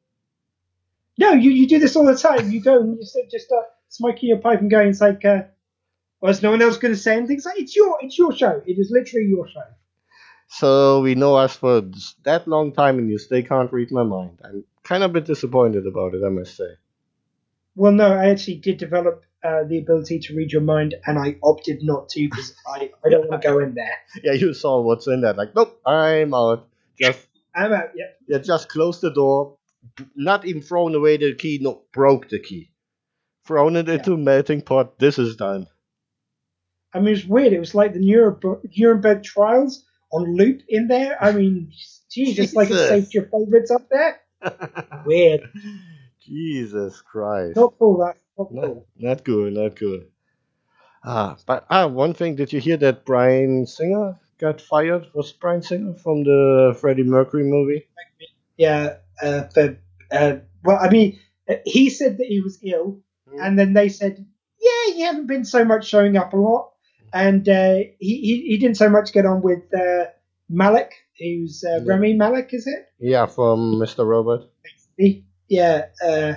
[1.19, 2.51] No, you, you do this all the time.
[2.51, 4.89] You go and you just just start smoking your pipe and going.
[4.89, 5.43] It's like, uh,
[6.21, 7.37] well, is no one else going to say anything?
[7.37, 8.63] It's like it's your it's your show.
[8.67, 9.65] It is literally your show.
[10.49, 11.83] So we know us for
[12.25, 14.39] that long time, and you still can't read my mind.
[14.45, 16.77] I'm kind of a bit disappointed about it, I must say.
[17.75, 21.37] Well, no, I actually did develop uh, the ability to read your mind, and I
[21.43, 23.97] opted not to because I, I don't want to go in there.
[24.23, 25.33] Yeah, you saw what's in there.
[25.33, 26.69] Like, nope, I'm out.
[27.01, 27.91] Just I'm out.
[27.95, 28.19] Yep.
[28.29, 29.57] yeah, just close the door.
[30.14, 31.59] Not even thrown away the key.
[31.61, 32.70] No, broke the key.
[33.47, 34.99] Thrown it into a melting pot.
[34.99, 35.66] This is done.
[36.95, 37.53] I mean, it's weird.
[37.53, 41.16] It was like the Nuremberg, Nuremberg trials on loop in there.
[41.22, 41.72] I mean,
[42.11, 44.20] gee, just like it saved your favorites up there.
[45.07, 45.41] Weird.
[46.20, 47.57] Jesus Christ.
[47.57, 47.99] Not cool.
[47.99, 48.16] That.
[48.39, 48.87] Not Not, cool.
[48.97, 50.09] not good, not good.
[51.05, 52.37] Ah, but ah, one thing.
[52.37, 55.07] Did you hear that Bryan Singer got fired?
[55.14, 57.89] Was Bryan Singer from the Freddie Mercury movie?
[58.57, 58.97] Yeah.
[59.23, 59.79] Uh, for,
[60.11, 61.18] uh, well, I mean,
[61.64, 63.01] he said that he was ill,
[63.41, 64.25] and then they said,
[64.61, 66.73] "Yeah, you haven't been so much showing up a lot,"
[67.12, 70.07] and uh, he, he he didn't so much get on with uh,
[70.49, 72.87] Malek, who's uh, Rami Malek, is it?
[72.99, 74.07] Yeah, from Mr.
[74.07, 74.51] Robot.
[75.49, 75.87] Yeah.
[76.05, 76.35] Uh,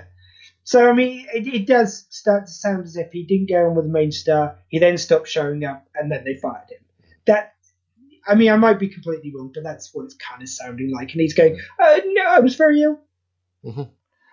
[0.64, 3.76] so I mean, it, it does start to sound as if he didn't go on
[3.76, 4.60] with the main star.
[4.68, 6.86] He then stopped showing up, and then they fired him.
[7.26, 7.55] That.
[8.28, 11.12] I mean, I might be completely wrong, but that's what it's kind of sounding like.
[11.12, 13.00] And he's going, uh, "No, I was very ill."
[13.64, 13.90] Mhm.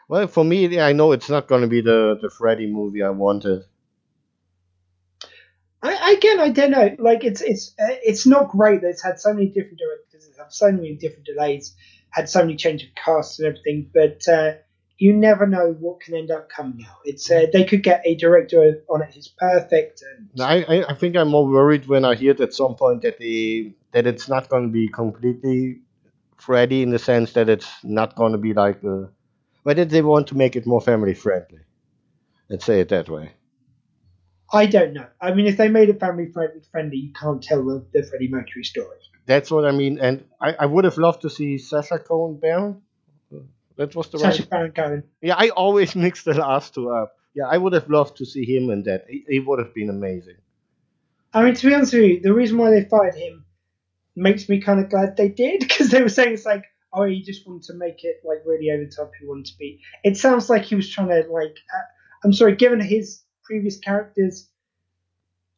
[0.09, 3.11] Well, for me, I know it's not going to be the the Freddy movie I
[3.11, 3.65] wanted.
[5.83, 6.97] I, again, I don't know.
[6.99, 10.39] Like, it's it's uh, it's not great that it's had so many different directors, it's
[10.39, 11.75] had so many different delays,
[12.11, 13.91] had so many change of casts and everything.
[13.93, 14.55] But uh,
[15.03, 16.99] you never know what can end up coming out.
[17.05, 21.17] It's uh, they could get a director on it who's perfect, and I, I think
[21.17, 24.69] I'm more worried when I hear at some point that the that it's not going
[24.69, 25.81] to be completely
[26.37, 29.09] Freddy in the sense that it's not going to be like a,
[29.65, 31.63] but that they want to make it more family friendly.
[32.49, 33.33] Let's say it that way.
[34.53, 35.09] I don't know.
[35.21, 38.29] I mean, if they made it family friendly, friendly you can't tell the, the Freddie
[38.29, 38.99] Mercury story.
[39.27, 42.83] That's what I mean, and I, I would have loved to see Sacha Cohen Baron.
[43.77, 44.51] That was the Sacha right.
[44.51, 45.05] Baron Cohen.
[45.21, 47.17] Yeah, I always mix the last two up.
[47.35, 49.07] Yeah, I would have loved to see him in that.
[49.09, 50.37] He, he would have been amazing.
[51.33, 53.47] I mean, to be honest with you, the reason why they fired him
[54.15, 57.23] makes me kind of glad they did because they were saying it's like, oh, he
[57.23, 59.13] just wanted to make it like really over the top.
[59.19, 59.81] He wanted to be.
[60.05, 61.57] It sounds like he was trying to like.
[61.75, 61.81] Uh,
[62.25, 64.49] I'm sorry, given his previous characters,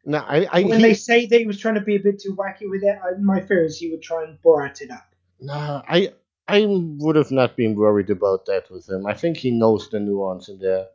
[0.04, 2.20] No, I, I when he- they say that he was trying to be a bit
[2.20, 5.04] too wacky with it, I, my fear is he would try and Borat it up.
[5.40, 6.12] Nah, I
[6.46, 9.06] I would have not been worried about that with him.
[9.06, 10.86] I think he knows the nuance in there.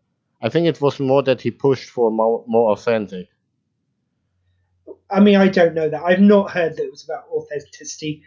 [0.41, 3.27] I think it was more that he pushed for more more authentic.
[5.09, 6.03] I mean, I don't know that.
[6.03, 8.23] I've not heard that it was about authenticity.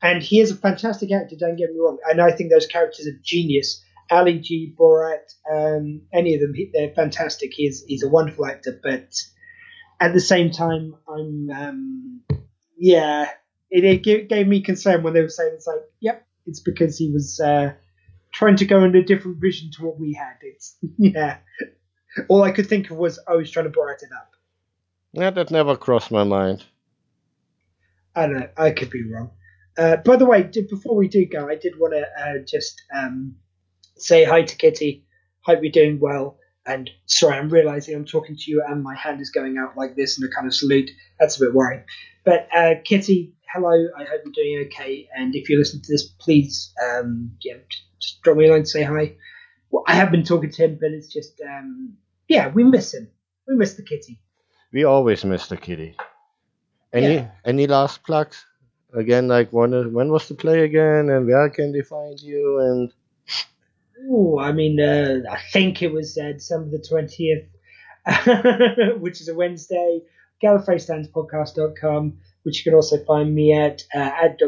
[0.00, 1.98] And he is a fantastic actor, don't get me wrong.
[2.10, 3.84] And I think those characters are genius.
[4.10, 7.52] Ali G, Borat, um, any of them, they're fantastic.
[7.54, 8.78] He's, he's a wonderful actor.
[8.82, 9.14] But
[10.00, 12.20] at the same time, I'm, um,
[12.76, 13.30] yeah,
[13.70, 16.98] it, it gave, gave me concern when they were saying it's like, yep, it's because
[16.98, 17.72] he was uh,
[18.32, 20.36] trying to go in a different vision to what we had.
[20.42, 21.38] It's, yeah.
[22.28, 24.30] All I could think of was, oh, he's trying to brighten it up.
[25.12, 26.64] Yeah, that never crossed my mind.
[28.14, 28.48] I don't know.
[28.56, 29.30] I could be wrong.
[29.76, 32.82] Uh, by the way, d- before we do go, I did want to uh, just
[32.94, 33.36] um,
[33.96, 35.06] say hi to Kitty.
[35.40, 36.38] Hope you're doing well.
[36.66, 39.96] And sorry, I'm realizing I'm talking to you and my hand is going out like
[39.96, 40.90] this in a kind of salute.
[41.18, 41.84] That's a bit worrying.
[42.24, 43.88] But uh, Kitty, hello.
[43.96, 45.08] I hope you're doing okay.
[45.16, 47.54] And if you listen to this, please um, yeah,
[48.00, 49.16] just drop me a line to say hi.
[49.70, 51.94] Well, I have been talking to him, but it's just um,
[52.28, 53.08] yeah, we miss him.
[53.48, 54.20] We miss the kitty.
[54.72, 55.96] We always miss the kitty.
[56.92, 57.30] Any Yeah.
[57.44, 58.44] any last plugs?
[58.94, 62.58] Again, like when when was the play again, and where can they find you?
[62.60, 62.92] And
[64.10, 66.82] Oh, I mean, uh, I think it was uh, December the
[68.04, 70.00] 20th, which is a Wednesday.
[70.42, 74.38] GallifreyStandsPodcast.com, which you can also find me at, uh, at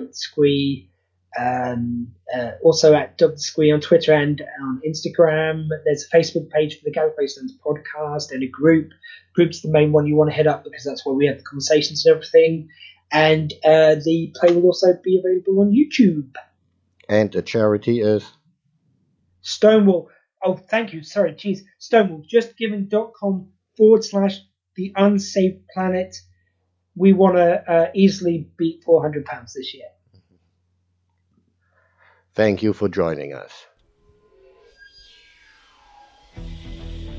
[1.39, 3.21] um, uh, also at.
[3.37, 5.69] Squee on Twitter and on Instagram.
[5.85, 8.91] There's a Facebook page for the Gallifrey Stands podcast and a group.
[9.35, 11.43] Group's the main one you want to head up because that's where we have the
[11.43, 12.69] conversations and everything.
[13.11, 16.35] And uh, the play will also be available on YouTube.
[17.09, 18.25] and the charity is
[19.41, 20.11] Stonewall.
[20.43, 21.03] Oh, thank you.
[21.03, 21.61] Sorry, jeez.
[21.79, 22.23] Stonewall.
[22.33, 24.41] JustGiving.com forward slash
[24.77, 26.17] the unsaved planet.
[26.97, 29.89] We want to uh, easily beat £400 this year.
[32.35, 33.67] thank you for joining us.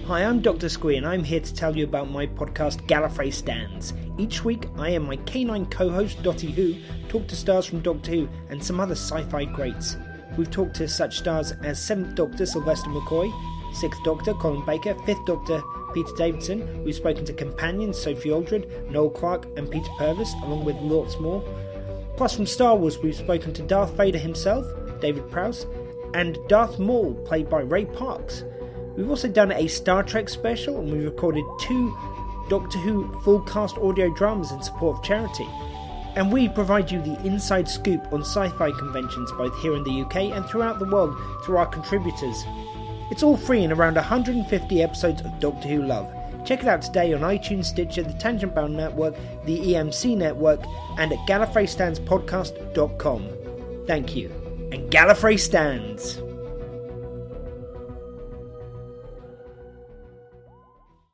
[0.07, 0.69] Hi, I'm Dr.
[0.69, 3.93] Squee, and I'm here to tell you about my podcast Gallifrey Stands.
[4.19, 6.75] Each week, I and my canine co host Dottie Who
[7.09, 9.97] talk to stars from Doctor Who and some other sci fi greats.
[10.37, 13.31] We've talked to such stars as 7th Doctor Sylvester McCoy,
[13.73, 15.63] 6th Doctor Colin Baker, 5th Doctor
[15.95, 16.83] Peter Davison.
[16.83, 21.41] We've spoken to companions Sophie Aldred, Noel Clarke, and Peter Purves, along with lots more.
[22.17, 24.65] Plus, from Star Wars, we've spoken to Darth Vader himself,
[24.99, 25.65] David Prowse,
[26.13, 28.43] and Darth Maul, played by Ray Parks.
[28.97, 31.97] We've also done a Star Trek special, and we've recorded two
[32.49, 35.47] Doctor Who full cast audio dramas in support of charity.
[36.17, 40.01] And we provide you the inside scoop on sci fi conventions both here in the
[40.01, 42.43] UK and throughout the world through our contributors.
[43.11, 46.11] It's all free in around 150 episodes of Doctor Who Love.
[46.45, 49.15] Check it out today on iTunes, Stitcher, the Tangent Bound Network,
[49.45, 50.61] the EMC Network,
[50.97, 53.29] and at GallifreyStandsPodcast.com.
[53.87, 54.29] Thank you.
[54.71, 56.21] And Gallifrey stands!